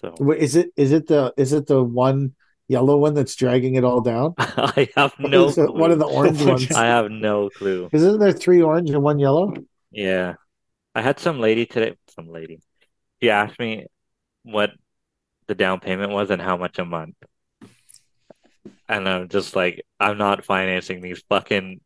[0.00, 2.34] So Wait, is it is it the is it the one
[2.72, 4.34] yellow one that's dragging it all down?
[4.38, 5.50] I have no.
[5.50, 6.72] One of the orange ones.
[6.72, 7.88] I have no clue.
[7.92, 9.54] Isn't there three orange and one yellow?
[9.90, 10.34] Yeah,
[10.94, 11.96] I had some lady today.
[12.16, 12.60] Some lady.
[13.22, 13.86] She asked me
[14.42, 14.70] what
[15.46, 17.14] the down payment was and how much a month.
[18.88, 21.80] And I'm just like, I'm not financing these fucking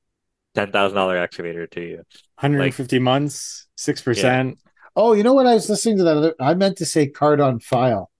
[0.55, 1.97] ten thousand dollar excavator to you.
[2.41, 4.05] 150 like, months, six yeah.
[4.05, 4.59] percent.
[4.95, 5.47] Oh, you know what?
[5.47, 6.16] I was listening to that.
[6.16, 8.11] Other, I meant to say card on file.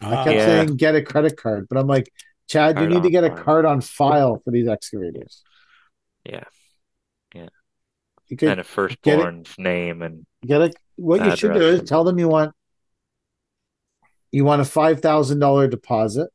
[0.00, 0.46] I kept yeah.
[0.46, 2.12] saying get a credit card, but I'm like,
[2.48, 5.42] Chad, card you need to get a card on file for these excavators.
[6.24, 6.44] Yeah.
[7.34, 7.48] Yeah.
[8.28, 10.76] You could and a firstborn's name and get it.
[10.96, 12.52] What you should do is tell them you want
[14.32, 16.30] you want a five thousand dollar deposit,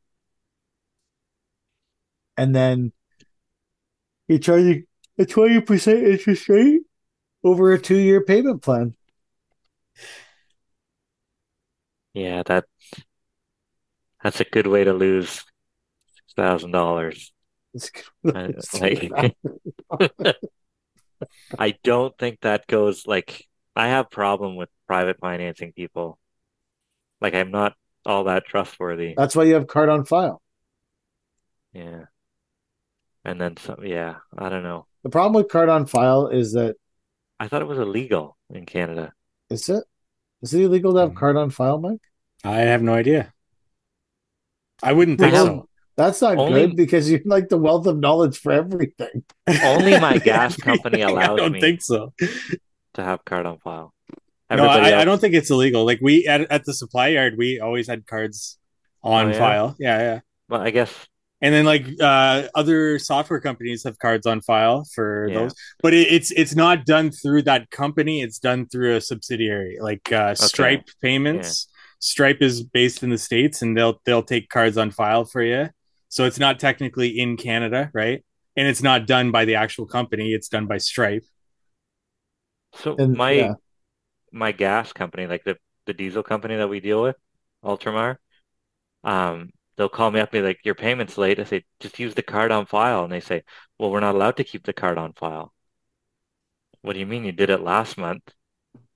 [2.38, 2.94] and then
[4.28, 4.84] you charge
[5.18, 6.82] a twenty percent interest rate
[7.44, 8.96] over a two year payment plan.
[12.14, 12.66] Yeah, that
[14.24, 17.32] that's a good way to lose six thousand dollars.
[18.24, 19.34] Like,
[21.58, 26.18] I don't think that goes like I have problem with private financing people.
[27.20, 29.14] Like I'm not all that trustworthy.
[29.16, 30.42] That's why you have card on file.
[31.74, 32.06] Yeah.
[33.24, 34.88] And then some yeah, I don't know.
[35.04, 36.76] The problem with card on file is that
[37.40, 39.14] I thought it was illegal in Canada.
[39.50, 39.84] Is it?
[40.42, 41.18] Is it illegal to have mm-hmm.
[41.18, 42.02] card on file, Mike?
[42.44, 43.32] I have no idea.
[44.84, 45.68] I wouldn't think well, so.
[45.98, 49.24] That's not only, good because you like the wealth of knowledge for everything.
[49.64, 52.14] Only my gas company allows I don't me think so.
[52.94, 53.94] to have card on file.
[54.50, 55.86] Everybody no, I, I, don't think it's illegal.
[55.86, 58.58] Like we at, at the supply yard, we always had cards
[59.04, 59.38] on oh, yeah?
[59.38, 59.76] file.
[59.80, 60.20] Yeah, yeah.
[60.50, 60.94] Well, I guess.
[61.44, 65.40] And then like uh, other software companies have cards on file for yeah.
[65.40, 68.22] those, but it, it's it's not done through that company.
[68.22, 70.92] It's done through a subsidiary, like uh, Stripe okay.
[71.02, 71.68] Payments.
[71.68, 71.71] Yeah.
[72.02, 75.70] Stripe is based in the states, and they'll they'll take cards on file for you.
[76.10, 78.26] So it's not technically in Canada, right?
[78.58, 80.34] And it's not done by the actual company.
[80.34, 81.24] It's done by Stripe.
[82.74, 83.54] So and, my yeah.
[84.32, 87.18] my gas company, like the the diesel company that we deal with,
[87.64, 88.18] Ultramar,
[89.04, 92.16] um, they'll call me up and be like, "Your payment's late." I say, "Just use
[92.16, 93.44] the card on file," and they say,
[93.78, 95.54] "Well, we're not allowed to keep the card on file."
[96.82, 98.34] What do you mean you did it last month?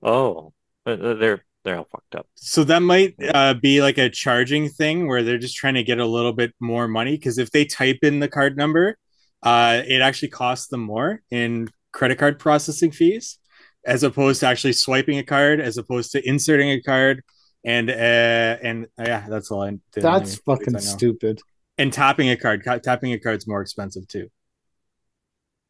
[0.02, 0.52] Oh,
[0.84, 2.28] they're they're all fucked up.
[2.36, 5.98] So that might uh, be like a charging thing where they're just trying to get
[5.98, 8.96] a little bit more money because if they type in the card number,
[9.42, 13.38] uh, it actually costs them more in credit card processing fees
[13.84, 17.24] as opposed to actually swiping a card, as opposed to inserting a card.
[17.64, 17.92] And uh,
[18.62, 19.70] and uh, yeah, that's all I.
[19.70, 19.80] Did.
[20.04, 21.40] That's fucking stupid.
[21.78, 24.28] And tapping a card, tapping a card's more expensive too.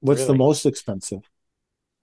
[0.01, 0.33] What's really?
[0.33, 1.23] the most expensive?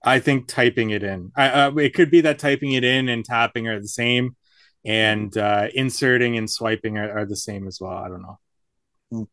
[0.04, 1.32] I think typing it in.
[1.36, 4.36] I, uh, it could be that typing it in and tapping are the same,
[4.84, 7.92] and uh, inserting and swiping are, are, the same as well.
[7.92, 9.28] I don't know.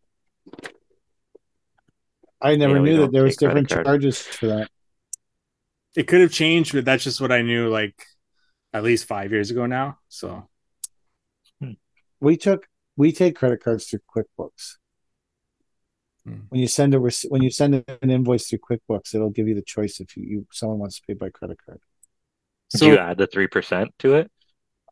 [2.41, 4.69] I never yeah, knew that there was different charges for that
[5.95, 7.95] it could have changed, but that's just what I knew like
[8.73, 9.97] at least five years ago now.
[10.07, 10.47] So
[11.59, 11.71] hmm.
[12.19, 14.75] we took we take credit cards through QuickBooks.
[16.25, 16.41] Hmm.
[16.49, 19.63] When you send a when you send an invoice through QuickBooks, it'll give you the
[19.63, 21.79] choice if you, you someone wants to pay by credit card.
[22.69, 24.31] So Do you add the three percent to it?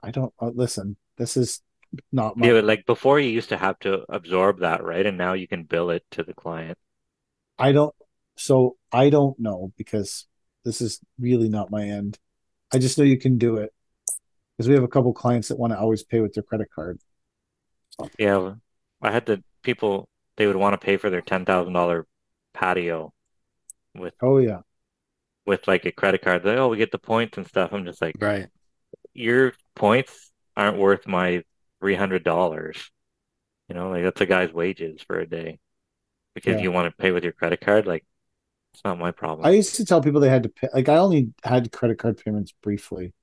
[0.01, 0.97] I don't uh, listen.
[1.17, 1.61] This is
[2.11, 2.47] not my...
[2.47, 5.05] yeah, but like before you used to have to absorb that, right?
[5.05, 6.77] And now you can bill it to the client.
[7.57, 7.93] I don't.
[8.35, 10.25] So I don't know because
[10.65, 12.17] this is really not my end.
[12.73, 13.73] I just know you can do it
[14.57, 16.99] because we have a couple clients that want to always pay with their credit card.
[18.17, 18.53] Yeah,
[19.01, 20.07] I had the people
[20.39, 22.07] they would want to pay for their ten thousand dollar
[22.53, 23.13] patio
[23.93, 24.61] with oh yeah
[25.45, 26.43] with like a credit card.
[26.43, 27.73] They, oh, we get the points and stuff.
[27.73, 28.47] I'm just like, right.
[29.13, 31.43] Your points aren't worth my
[31.81, 32.89] three hundred dollars.
[33.67, 35.59] You know, like that's a guy's wages for a day
[36.33, 36.61] because yeah.
[36.61, 37.85] you want to pay with your credit card.
[37.85, 38.05] Like
[38.73, 39.45] it's not my problem.
[39.45, 40.69] I used to tell people they had to pay.
[40.73, 43.13] Like I only had credit card payments briefly,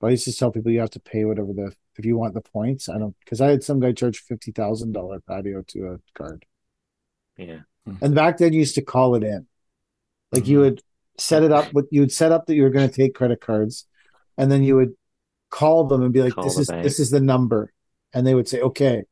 [0.00, 2.34] but I used to tell people you have to pay whatever the if you want
[2.34, 2.88] the points.
[2.88, 6.46] I don't because I had some guy charge fifty thousand dollar patio to a card.
[7.36, 7.60] Yeah,
[8.00, 9.46] and back then you used to call it in,
[10.32, 10.52] like mm-hmm.
[10.52, 10.82] you would
[11.18, 11.68] set it up.
[11.72, 13.86] But you would set up that you were going to take credit cards,
[14.38, 14.94] and then you would
[15.50, 16.82] call them and be like, call "This is bank.
[16.82, 17.72] this is the number,"
[18.14, 19.04] and they would say, "Okay,"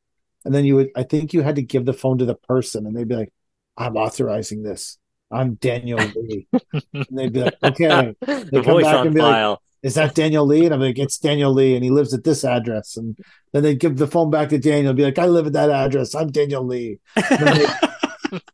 [0.45, 0.89] and then you would.
[0.97, 3.33] I think you had to give the phone to the person, and they'd be like,
[3.77, 4.99] "I'm authorizing this."
[5.31, 6.49] I'm Daniel Lee.
[6.73, 8.15] and they'd be like, okay.
[8.27, 9.51] They the come back and be file.
[9.51, 10.65] like, is that Daniel Lee?
[10.65, 12.97] And I'm like, it's Daniel Lee, and he lives at this address.
[12.97, 13.17] And
[13.53, 16.15] then they give the phone back to Daniel, be like, I live at that address.
[16.15, 16.99] I'm Daniel Lee.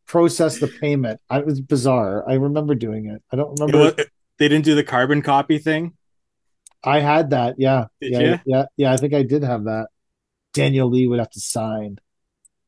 [0.06, 1.20] process the payment.
[1.30, 2.28] it was bizarre.
[2.28, 3.22] I remember doing it.
[3.32, 3.96] I don't remember.
[3.96, 4.06] Was,
[4.38, 5.94] they didn't do the carbon copy thing.
[6.84, 7.56] I had that.
[7.58, 8.38] Yeah, did yeah, you?
[8.46, 8.92] yeah, yeah.
[8.92, 9.88] I think I did have that.
[10.52, 11.98] Daniel Lee would have to sign.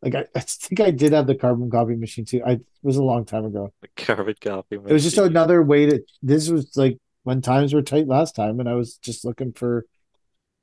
[0.02, 2.42] Like I, I think I did have the carbon copy machine too.
[2.44, 3.72] I it was a long time ago.
[3.80, 4.76] The carbon copy.
[4.76, 4.90] Machine.
[4.90, 6.02] It was just another way to.
[6.22, 9.84] This was like when times were tight last time, and I was just looking for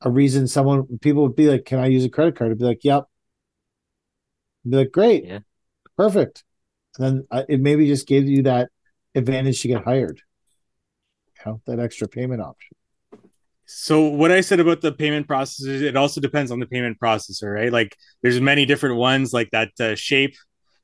[0.01, 0.47] a reason.
[0.47, 3.03] Someone people would be like, "Can I use a credit card?" I'd be like, "Yep."
[4.65, 5.39] I'd be like, "Great, yeah,
[5.97, 6.45] perfect."
[6.97, 8.69] And then I, it maybe just gave you that
[9.13, 10.21] advantage to get hired.
[11.35, 12.77] You know, that extra payment option.
[13.65, 17.53] So what I said about the payment processors, it also depends on the payment processor,
[17.53, 17.73] right?
[17.73, 20.35] Like there's many different ones, like that uh, shape,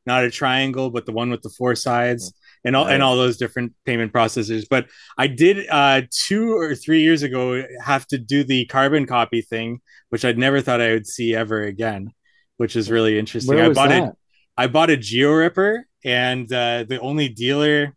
[0.05, 2.33] not a triangle, but the one with the four sides.
[2.63, 4.65] And all and all those different payment processors.
[4.69, 4.87] But
[5.17, 9.79] I did uh, two or three years ago have to do the carbon copy thing,
[10.09, 12.11] which I'd never thought I would see ever again,
[12.57, 13.55] which is really interesting.
[13.55, 14.03] Where I bought that?
[14.09, 14.15] it.
[14.57, 17.95] I bought a GeoRipper, and uh, the only dealer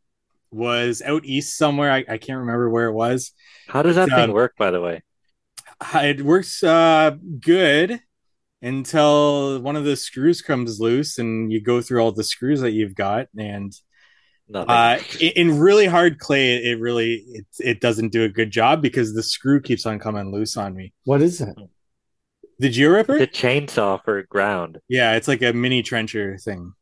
[0.52, 1.90] was out east somewhere.
[1.90, 3.32] I, I can't remember where it was.
[3.68, 5.02] How does that thing um, work, by the way?
[5.94, 8.00] It works uh, good
[8.60, 12.70] until one of the screws comes loose and you go through all the screws that
[12.70, 13.72] you've got and
[14.54, 19.14] uh, in really hard clay it really it, it doesn't do a good job because
[19.14, 20.92] the screw keeps on coming loose on me.
[21.04, 21.56] What is it
[22.58, 23.18] the GeoRipper?
[23.18, 24.78] The chainsaw for ground.
[24.88, 26.72] Yeah it's like a mini trencher thing.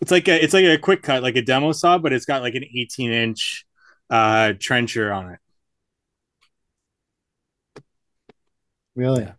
[0.00, 2.42] It's like a it's like a quick cut like a demo saw but it's got
[2.42, 3.66] like an 18 inch
[4.08, 5.38] uh trencher on it.
[8.94, 9.22] Really?
[9.22, 9.32] Yeah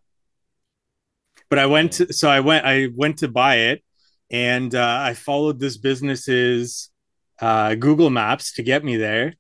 [1.52, 3.84] but I went to, so I went I went to buy it
[4.32, 6.90] and uh, I followed this business's
[7.42, 9.34] uh, Google Maps to get me there.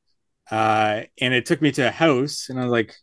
[0.49, 2.93] Uh, and it took me to a house and I was like,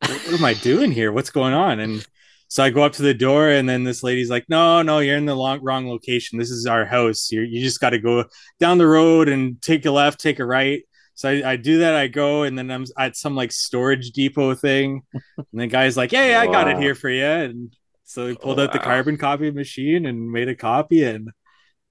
[0.00, 1.12] what, am I doing here?
[1.12, 1.78] What's going on?
[1.78, 2.04] And
[2.48, 5.16] so I go up to the door and then this lady's like, no, no, you're
[5.16, 6.38] in the long, wrong location.
[6.38, 7.30] This is our house.
[7.30, 8.24] You're, you just got to go
[8.58, 10.82] down the road and take a left, take a right.
[11.14, 11.94] So I, I, do that.
[11.94, 15.02] I go and then I'm at some like storage depot thing.
[15.12, 17.24] And the guy's like, yeah, yeah, I got it here for you.
[17.24, 21.30] And so he pulled oh, out the carbon copy machine and made a copy and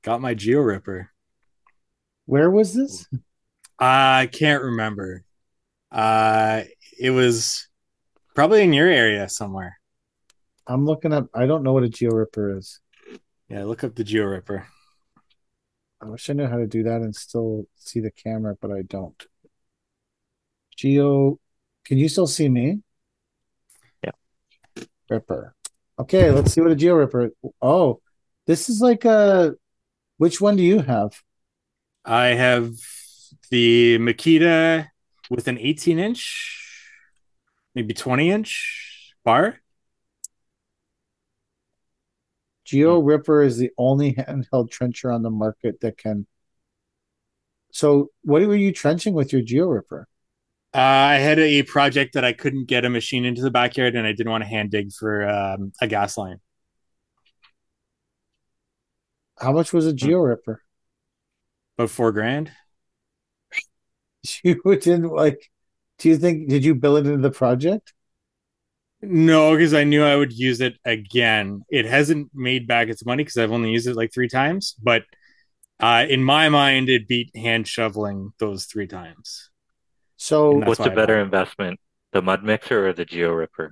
[0.03, 1.07] got my GeoRipper.
[2.25, 3.07] Where was this?
[3.79, 5.23] I can't remember.
[5.91, 6.63] Uh,
[6.99, 7.67] it was
[8.33, 9.77] probably in your area somewhere.
[10.67, 11.27] I'm looking up.
[11.33, 12.79] I don't know what a GeoRipper is.
[13.49, 14.65] Yeah, look up the GeoRipper.
[16.01, 18.81] I wish I knew how to do that and still see the camera, but I
[18.81, 19.23] don't.
[20.75, 21.39] Geo,
[21.85, 22.81] can you still see me?
[24.03, 24.11] Yeah.
[25.09, 25.53] Ripper.
[25.99, 27.29] Okay, let's see what a GeoRipper.
[27.61, 28.01] Oh,
[28.47, 29.53] this is like a.
[30.17, 31.21] Which one do you have?
[32.05, 32.75] I have
[33.49, 34.87] the Makita
[35.29, 36.91] with an 18 inch,
[37.73, 39.59] maybe 20 inch bar.
[42.63, 46.27] Geo Ripper is the only handheld trencher on the market that can.
[47.71, 50.05] So, what were you trenching with your GeoRipper?
[50.73, 54.07] Uh, I had a project that I couldn't get a machine into the backyard, and
[54.07, 56.39] I didn't want to hand dig for um, a gas line.
[59.39, 60.57] How much was a Geo GeoRipper?
[61.77, 62.51] About four grand.
[64.43, 65.51] You didn't like.
[65.99, 66.49] Do you think?
[66.49, 67.93] Did you bill it into the project?
[69.03, 71.63] No, because I knew I would use it again.
[71.69, 74.73] It hasn't made back its money because I've only used it like three times.
[74.81, 75.03] But
[75.79, 79.51] uh, in my mind, it beat hand shoveling those three times.
[80.17, 81.79] So what's a better investment,
[82.11, 83.69] the mud mixer or the GeoRipper?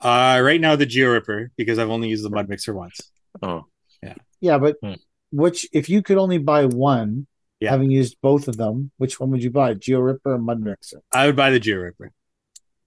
[0.00, 3.00] Uh, right now the geo ripper because I've only used the mud mixer once.
[3.42, 3.66] Oh,
[4.02, 4.94] yeah, yeah, but hmm.
[5.30, 7.26] Which if you could only buy one,
[7.60, 7.70] yeah.
[7.70, 11.02] having used both of them, which one would you buy, GeoRipper or mud mixer?
[11.12, 12.12] I would buy the Geo Ripper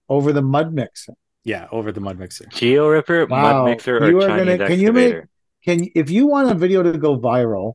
[0.08, 1.14] over the mud mixer.
[1.44, 2.44] Yeah, over the mud mixer.
[2.46, 3.62] GeoRipper, wow.
[3.62, 5.16] mud mixer, or you are Chinese gonna, Can you make?
[5.64, 7.74] Can if you want a video to go viral,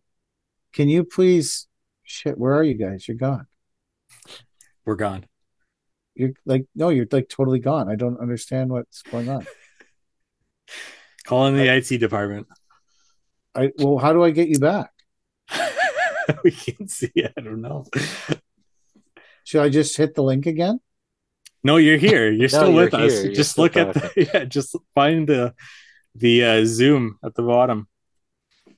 [0.74, 1.68] can you please?
[2.04, 3.08] Shit, where are you guys?
[3.08, 3.46] You're gone
[4.90, 5.24] we're gone.
[6.16, 7.90] You're like, no, you're like totally gone.
[7.90, 9.46] I don't understand what's going on.
[11.26, 12.48] Calling the I, IT department.
[13.60, 14.92] I well, how do I get you back?
[16.44, 17.12] we can't see.
[17.18, 17.86] I don't know.
[19.44, 20.80] Should I just hit the link again?
[21.64, 22.32] No, you're here.
[22.32, 23.06] You're no, still you're with here.
[23.06, 23.24] us.
[23.24, 24.46] You're just look at the yeah.
[24.46, 25.54] Just find the
[26.16, 27.88] the uh, Zoom at the bottom.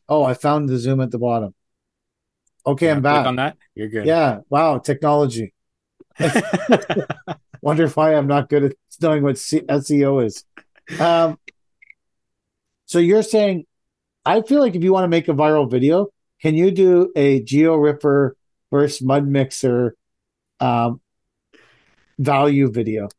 [0.10, 1.54] Oh, I found the Zoom at the bottom.
[2.66, 3.26] Okay, yeah, I'm back.
[3.26, 3.58] on that.
[3.76, 4.06] You're good.
[4.06, 4.40] Yeah.
[4.50, 4.80] Wow.
[4.80, 5.54] Technology.
[7.62, 10.44] Wonder why I'm not good at knowing what C- SEO is.
[11.00, 11.38] Um,
[12.86, 13.66] so you're saying,
[14.26, 16.08] I feel like if you want to make a viral video,
[16.42, 18.36] can you do a Geo Ripper
[18.72, 19.96] versus Mud Mixer
[20.60, 21.02] um,
[22.20, 23.10] value video?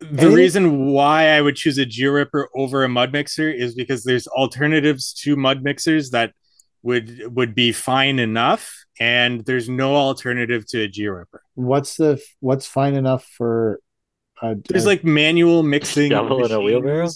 [0.00, 3.74] The Any- reason why I would choose a Geo Ripper over a Mud Mixer is
[3.74, 6.32] because there's alternatives to Mud Mixers that
[6.82, 11.40] would would be fine enough and there's no alternative to a GeoRipper.
[11.54, 13.80] What's the what's fine enough for
[14.42, 17.08] a, there's a, like manual mixing shovel in a wheelbarrow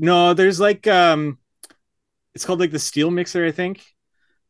[0.00, 1.38] no there's like um
[2.34, 3.84] it's called like the steel mixer i think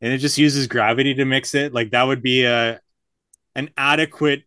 [0.01, 2.81] and it just uses gravity to mix it like that would be a
[3.55, 4.43] an adequate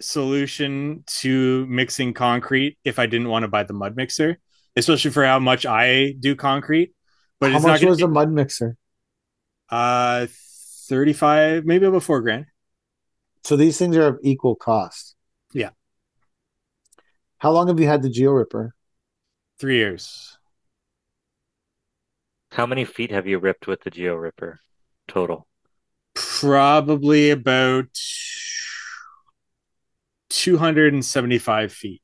[0.00, 4.38] solution to mixing concrete if i didn't want to buy the mud mixer
[4.76, 6.92] especially for how much i do concrete
[7.40, 8.76] but how much was a mud mixer
[9.70, 10.26] uh,
[10.88, 12.46] 35, maybe about four grand.
[13.44, 15.14] So these things are of equal cost.
[15.52, 15.70] Yeah.
[17.38, 18.74] How long have you had the Geo Ripper?
[19.58, 20.37] Three years.
[22.50, 24.60] How many feet have you ripped with the Geo Ripper
[25.06, 25.48] total?
[26.40, 27.86] probably about
[30.30, 32.02] 275 feet.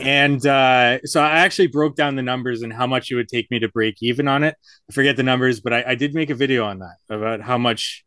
[0.00, 3.50] And uh, so I actually broke down the numbers and how much it would take
[3.50, 4.56] me to break even on it.
[4.88, 7.58] I forget the numbers, but I, I did make a video on that about how
[7.58, 8.04] much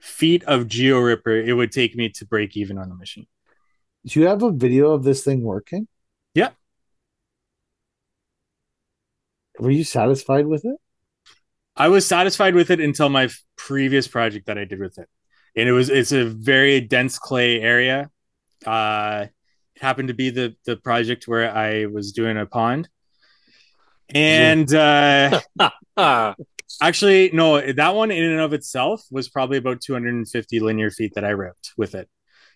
[0.00, 3.26] feet of Geo Ripper it would take me to break even on the mission.
[4.06, 5.88] Do you have a video of this thing working?
[6.34, 6.50] Yeah.
[9.58, 10.76] Were you satisfied with it?
[11.76, 15.08] I was satisfied with it until my previous project that I did with it.
[15.54, 18.10] And it was it's a very dense clay area.
[18.64, 19.26] Uh
[19.74, 22.88] it happened to be the the project where I was doing a pond.
[24.08, 25.40] And uh
[26.80, 31.24] actually no, that one in and of itself was probably about 250 linear feet that
[31.24, 32.08] I ripped with it.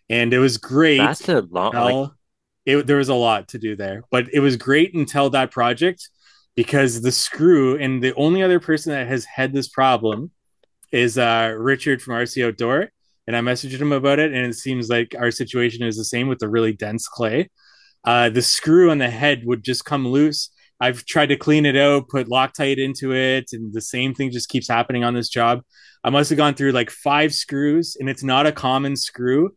[0.09, 0.99] And it was great.
[0.99, 1.75] That's a lot.
[1.75, 2.11] Like...
[2.67, 6.11] It, there was a lot to do there, but it was great until that project
[6.61, 10.31] because the screw and the only other person that has had this problem
[10.93, 12.91] is uh, Richard from RC Outdoor.
[13.27, 16.29] And I messaged him about it, and it seems like our situation is the same
[16.29, 17.49] with the really dense clay.
[18.05, 20.51] Uh, the screw on the head would just come loose.
[20.79, 24.51] I've tried to clean it out, put Loctite into it, and the same thing just
[24.51, 25.63] keeps happening on this job.
[26.05, 29.57] I must have gone through like five screws, and it's not a common screw.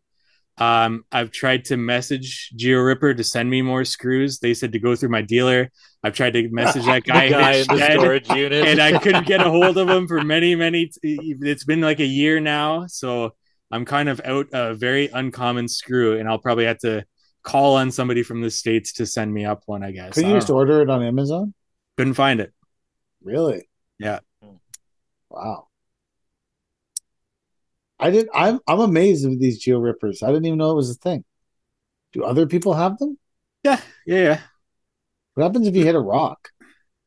[0.56, 4.38] Um, I've tried to message Geo Ripper to send me more screws.
[4.38, 5.70] They said to go through my dealer.
[6.02, 9.40] I've tried to message that guy, guy in the storage unit, and I couldn't get
[9.40, 10.86] a hold of him for many, many.
[10.86, 13.34] T- it's been like a year now, so
[13.70, 17.04] I'm kind of out a very uncommon screw, and I'll probably have to
[17.42, 19.82] call on somebody from the states to send me up one.
[19.82, 20.14] I guess.
[20.14, 20.56] Could you just know.
[20.56, 21.52] order it on Amazon?
[21.96, 22.52] Couldn't find it.
[23.22, 23.68] Really?
[23.98, 24.20] Yeah.
[25.30, 25.66] Wow.
[27.98, 28.28] I did.
[28.34, 30.22] I'm I'm amazed with these geo rippers.
[30.22, 31.24] I didn't even know it was a thing.
[32.12, 33.18] Do other people have them?
[33.62, 34.40] Yeah, yeah, yeah.
[35.34, 36.50] What happens if you hit a rock?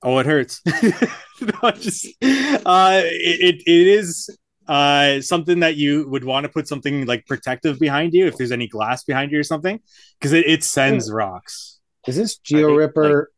[0.01, 0.61] Oh, it hurts.
[0.65, 4.29] no, just uh, it it is
[4.67, 8.51] uh something that you would want to put something like protective behind you if there's
[8.51, 9.79] any glass behind you or something
[10.19, 11.79] because it, it sends rocks.
[12.07, 13.31] Is this Geo Ripper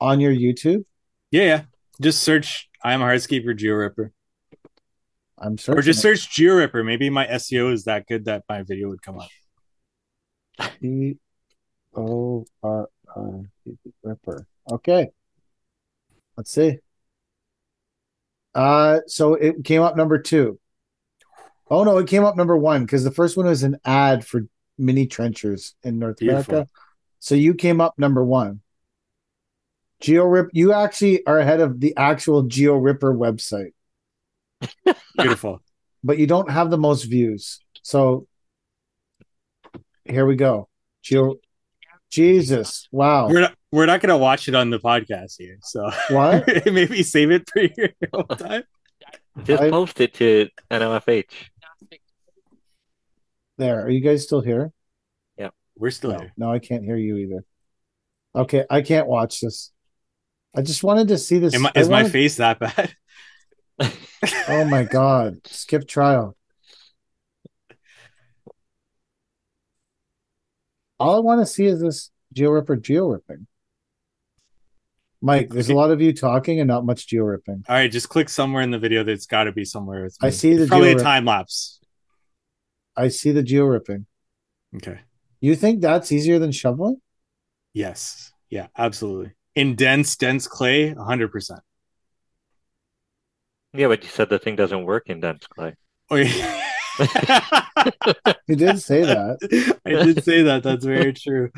[0.00, 0.84] like, on your YouTube?
[1.30, 1.62] Yeah, yeah.
[2.00, 4.12] Just search I am a hardscaper Geo Ripper.
[5.40, 5.78] I'm searching.
[5.78, 6.84] Or just search GeoRipper.
[6.84, 9.28] Maybe my SEO is that good that my video would come up.
[10.82, 11.16] G
[11.96, 13.42] O R R
[14.02, 14.46] Ripper.
[14.70, 15.08] Okay.
[16.36, 16.78] Let's see.
[18.54, 20.58] Uh, so it came up number two.
[21.70, 24.42] Oh no, it came up number one because the first one was an ad for
[24.76, 26.54] mini trenchers in North Beautiful.
[26.54, 26.70] America.
[27.20, 28.60] So you came up number one.
[30.00, 33.72] Geo Rip, you actually are ahead of the actual Geo Ripper website.
[35.16, 35.62] Beautiful.
[36.04, 37.60] but you don't have the most views.
[37.82, 38.26] So
[40.04, 40.68] here we go.
[41.02, 41.36] Geo
[42.10, 42.88] Jesus.
[42.90, 43.28] Wow.
[43.28, 45.58] We're not we're not gonna watch it on the podcast here.
[45.62, 46.46] So what?
[46.66, 48.64] maybe save it for your own time.
[49.44, 51.24] Just I, post it to NOFH.
[53.58, 53.84] There.
[53.84, 54.72] Are you guys still here?
[55.38, 55.50] Yeah.
[55.76, 56.32] We're still no, here.
[56.36, 57.44] No, I can't hear you either.
[58.34, 59.72] Okay, I can't watch this.
[60.54, 61.56] I just wanted to see this.
[61.58, 62.04] My, is wanted...
[62.04, 62.94] my face that bad?
[64.48, 65.38] oh my god.
[65.46, 66.36] Skip trial.
[70.98, 73.46] All I want to see is this geo ripper geo ripping.
[75.22, 77.64] Mike, there's a lot of you talking and not much geo ripping.
[77.68, 80.06] All right, just click somewhere in the video that's got to be somewhere.
[80.06, 81.80] It's I see the probably a time lapse.
[82.96, 84.06] I see the geo ripping.
[84.76, 85.00] Okay.
[85.40, 87.00] You think that's easier than shoveling?
[87.72, 88.32] Yes.
[88.50, 89.32] Yeah, absolutely.
[89.54, 91.60] In dense, dense clay, 100%.
[93.72, 95.74] Yeah, but you said the thing doesn't work in dense clay.
[96.10, 96.60] Oh, yeah.
[98.48, 99.78] you did say that.
[99.86, 100.62] I did say that.
[100.62, 101.50] That's very true.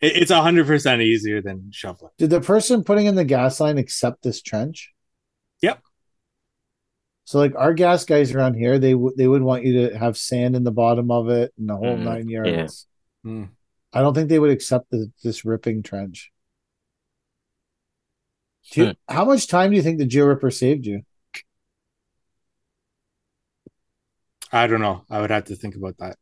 [0.00, 2.12] It, it's hundred percent easier than shoveling.
[2.18, 4.92] Did the person putting in the gas line accept this trench?
[5.62, 5.80] Yep.
[7.24, 10.16] So, like our gas guys around here, they w- they would want you to have
[10.16, 12.86] sand in the bottom of it and the whole mm, nine yards.
[13.24, 13.30] Yeah.
[13.30, 13.48] Mm.
[13.92, 16.30] I don't think they would accept the, this ripping trench.
[18.74, 18.90] You, hmm.
[19.08, 21.02] how much time do you think the Geo Ripper saved you?
[24.52, 25.04] I don't know.
[25.10, 26.16] I would have to think about that.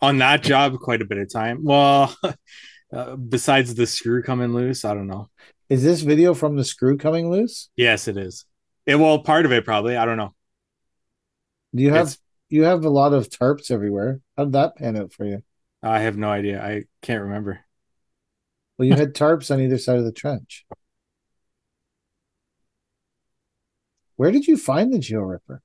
[0.00, 1.64] On that job, quite a bit of time.
[1.64, 2.14] Well,
[2.92, 5.28] uh, besides the screw coming loose, I don't know.
[5.68, 7.68] Is this video from the screw coming loose?
[7.76, 8.44] Yes, it is.
[8.86, 9.96] It well, part of it probably.
[9.96, 10.34] I don't know.
[11.74, 12.18] Do you have it's,
[12.48, 14.20] you have a lot of tarps everywhere?
[14.36, 15.42] How did that pan out for you?
[15.82, 16.62] I have no idea.
[16.62, 17.60] I can't remember.
[18.78, 20.64] Well, you had tarps on either side of the trench.
[24.18, 25.62] Where did you find the Geo Ripper?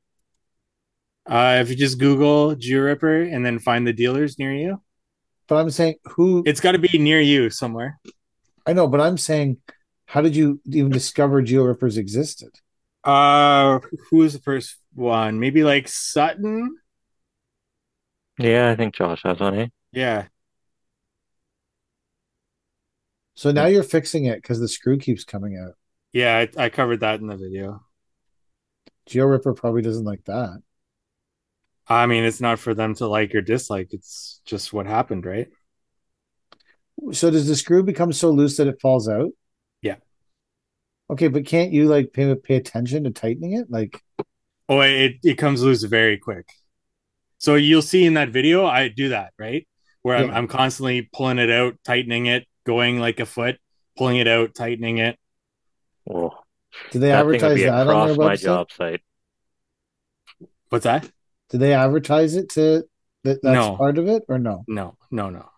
[1.26, 4.80] Uh, if you just Google Geo Ripper and then find the dealers near you.
[5.48, 6.44] But I'm saying who?
[6.46, 8.00] It's got to be near you somewhere.
[8.68, 9.58] I know, but I'm saying,
[10.06, 12.52] how did you even discover Geo Rippers existed?
[13.04, 13.80] Uh,
[14.12, 15.40] who was the first one.
[15.40, 16.78] Maybe like Sutton.
[18.38, 19.58] Yeah, I think Josh has one.
[19.58, 19.68] Eh?
[19.94, 20.28] Yeah.
[23.34, 25.74] So now you're fixing it because the screw keeps coming out.
[26.12, 27.82] Yeah, I, I covered that in the video.
[29.06, 30.62] Geo Ripper probably doesn't like that.
[31.88, 33.90] I mean, it's not for them to like or dislike.
[33.92, 35.48] It's just what happened, right?
[37.12, 39.32] So does the screw become so loose that it falls out?
[39.82, 39.96] Yeah.
[41.10, 43.70] Okay, but can't you like pay pay attention to tightening it?
[43.70, 44.02] Like,
[44.70, 46.48] oh, it it comes loose very quick.
[47.40, 49.68] So you'll see in that video, I do that right,
[50.02, 50.26] where yeah.
[50.26, 53.58] I'm I'm constantly pulling it out, tightening it, going like a foot,
[53.98, 55.20] pulling it out, tightening it.
[56.10, 56.32] Oh,
[56.92, 58.18] do they that advertise that on their website?
[58.18, 59.02] my job site.
[60.70, 61.10] What's that?
[61.50, 62.84] Do they advertise it to
[63.24, 63.42] that?
[63.42, 63.76] That's no.
[63.78, 64.64] part of it, or no?
[64.68, 65.50] No, no, no.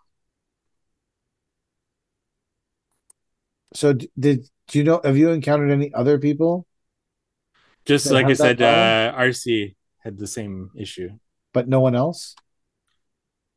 [3.74, 5.01] So did do you know?
[5.03, 6.66] Have you encountered any other people?
[7.86, 11.11] Just like I said, uh, RC had the same issue,
[11.53, 12.36] but no one else.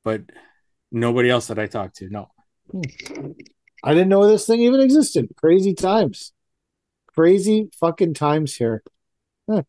[0.04, 0.22] But
[0.92, 2.08] nobody else that I talked to.
[2.08, 2.28] No.
[2.70, 3.32] Hmm.
[3.82, 5.28] I didn't know this thing even existed.
[5.36, 6.32] Crazy times.
[7.18, 8.80] Crazy fucking times here.
[9.50, 9.64] Huh.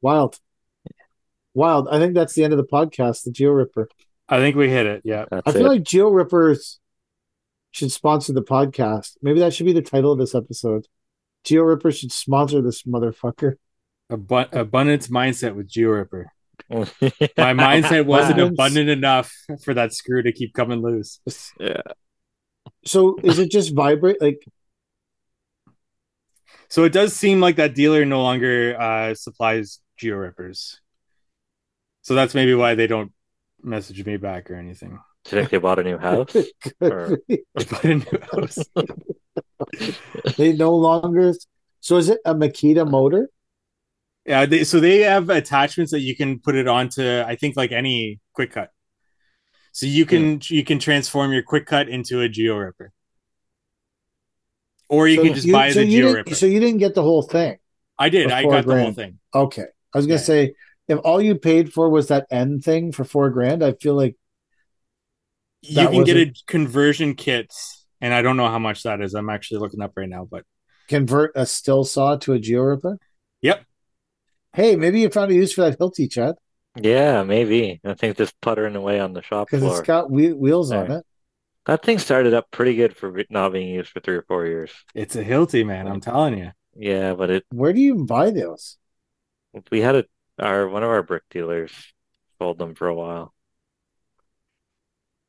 [0.00, 0.38] Wild.
[1.52, 1.88] Wild.
[1.90, 3.88] I think that's the end of the podcast, the Geo Ripper.
[4.28, 5.02] I think we hit it.
[5.04, 5.24] Yeah.
[5.28, 5.70] That's I feel it.
[5.70, 6.78] like Geo Rippers
[7.72, 9.16] should sponsor the podcast.
[9.20, 10.86] Maybe that should be the title of this episode.
[11.42, 13.54] Geo Ripper should sponsor this motherfucker.
[14.08, 16.30] Ab- abundance mindset with Geo Ripper.
[16.70, 16.84] My
[17.52, 19.34] mindset wasn't abundant enough
[19.64, 21.18] for that screw to keep coming loose.
[21.58, 21.82] Yeah.
[22.84, 24.46] So is it just vibrate like
[26.74, 30.80] so it does seem like that dealer no longer uh, supplies geo rippers.
[32.02, 33.12] So that's maybe why they don't
[33.62, 34.98] message me back or anything.
[35.22, 36.34] Do you think they bought a new house?
[36.80, 37.20] or...
[37.54, 38.58] bought a new house.
[40.36, 41.34] they no longer.
[41.78, 43.30] So is it a Makita motor?
[44.26, 47.20] Yeah, they, so they have attachments that you can put it onto.
[47.20, 48.70] I think like any quick cut.
[49.70, 50.56] So you can yeah.
[50.56, 52.90] you can transform your quick cut into a geo ripper,
[54.88, 56.34] or you so can just you, buy so the geo ripper.
[56.34, 57.56] So you didn't get the whole thing.
[57.98, 58.30] I did.
[58.30, 58.66] I got grand.
[58.66, 59.18] the whole thing.
[59.34, 60.24] Okay, I was gonna yeah.
[60.24, 60.54] say
[60.88, 64.16] if all you paid for was that end thing for four grand, I feel like
[65.62, 67.52] you can get a conversion kit,
[68.00, 69.14] and I don't know how much that is.
[69.14, 70.44] I'm actually looking up right now, but
[70.88, 72.98] convert a Stihl saw to a geo ripper.
[73.42, 73.64] Yep.
[74.52, 76.36] Hey, maybe you found a use for that Hilti, Chad.
[76.76, 77.80] Yeah, maybe.
[77.84, 81.06] I think just puttering away on the shop because it's got wheels on it.
[81.66, 84.70] That thing started up pretty good for not being used for three or four years.
[84.94, 85.86] It's a Hilti, man.
[85.86, 86.50] I'm telling you.
[86.76, 87.44] Yeah, but it.
[87.50, 88.76] Where do you buy those?
[89.70, 90.04] We had a
[90.38, 91.72] our one of our brick dealers
[92.38, 93.32] sold them for a while.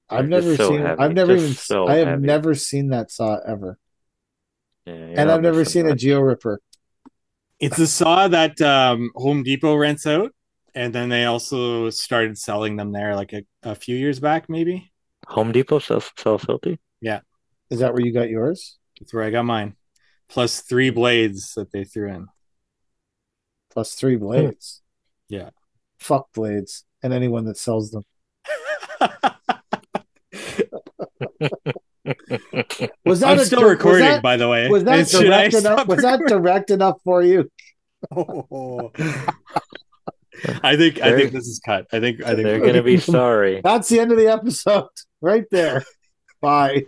[0.10, 0.82] I've never so seen.
[0.82, 1.02] Heavy.
[1.02, 1.56] I've never just even.
[1.56, 2.26] So I have heavy.
[2.26, 3.78] never seen that saw ever.
[4.86, 5.94] Yeah, and I've never seen much.
[5.94, 6.60] a Geo Ripper.
[7.60, 10.32] It's a saw that um, Home Depot rents out
[10.76, 14.92] and then they also started selling them there like a, a few years back, maybe.
[15.28, 16.78] Home Depot sells sells Hilti.
[17.02, 17.22] Yeah,
[17.70, 18.78] is that where you got yours?
[19.00, 19.76] That's where I got mine,
[20.30, 22.28] plus three blades that they threw in.
[23.72, 24.82] Plus three blades.
[25.30, 25.36] Hmm.
[25.36, 25.50] yeah.
[26.00, 28.04] Fuck blades and anyone that sells them.
[33.06, 34.70] was that I'm still di- recording, that, by the way.
[34.70, 35.88] Was that direct enough?
[35.88, 37.50] Was that direct enough for you?
[38.16, 38.92] Oh.
[40.64, 41.88] I think they're, I think this is cut.
[41.92, 43.62] I think I think they're gonna be sorry.
[43.64, 44.90] That's the end of the episode,
[45.22, 45.84] right there.
[46.42, 46.86] Bye.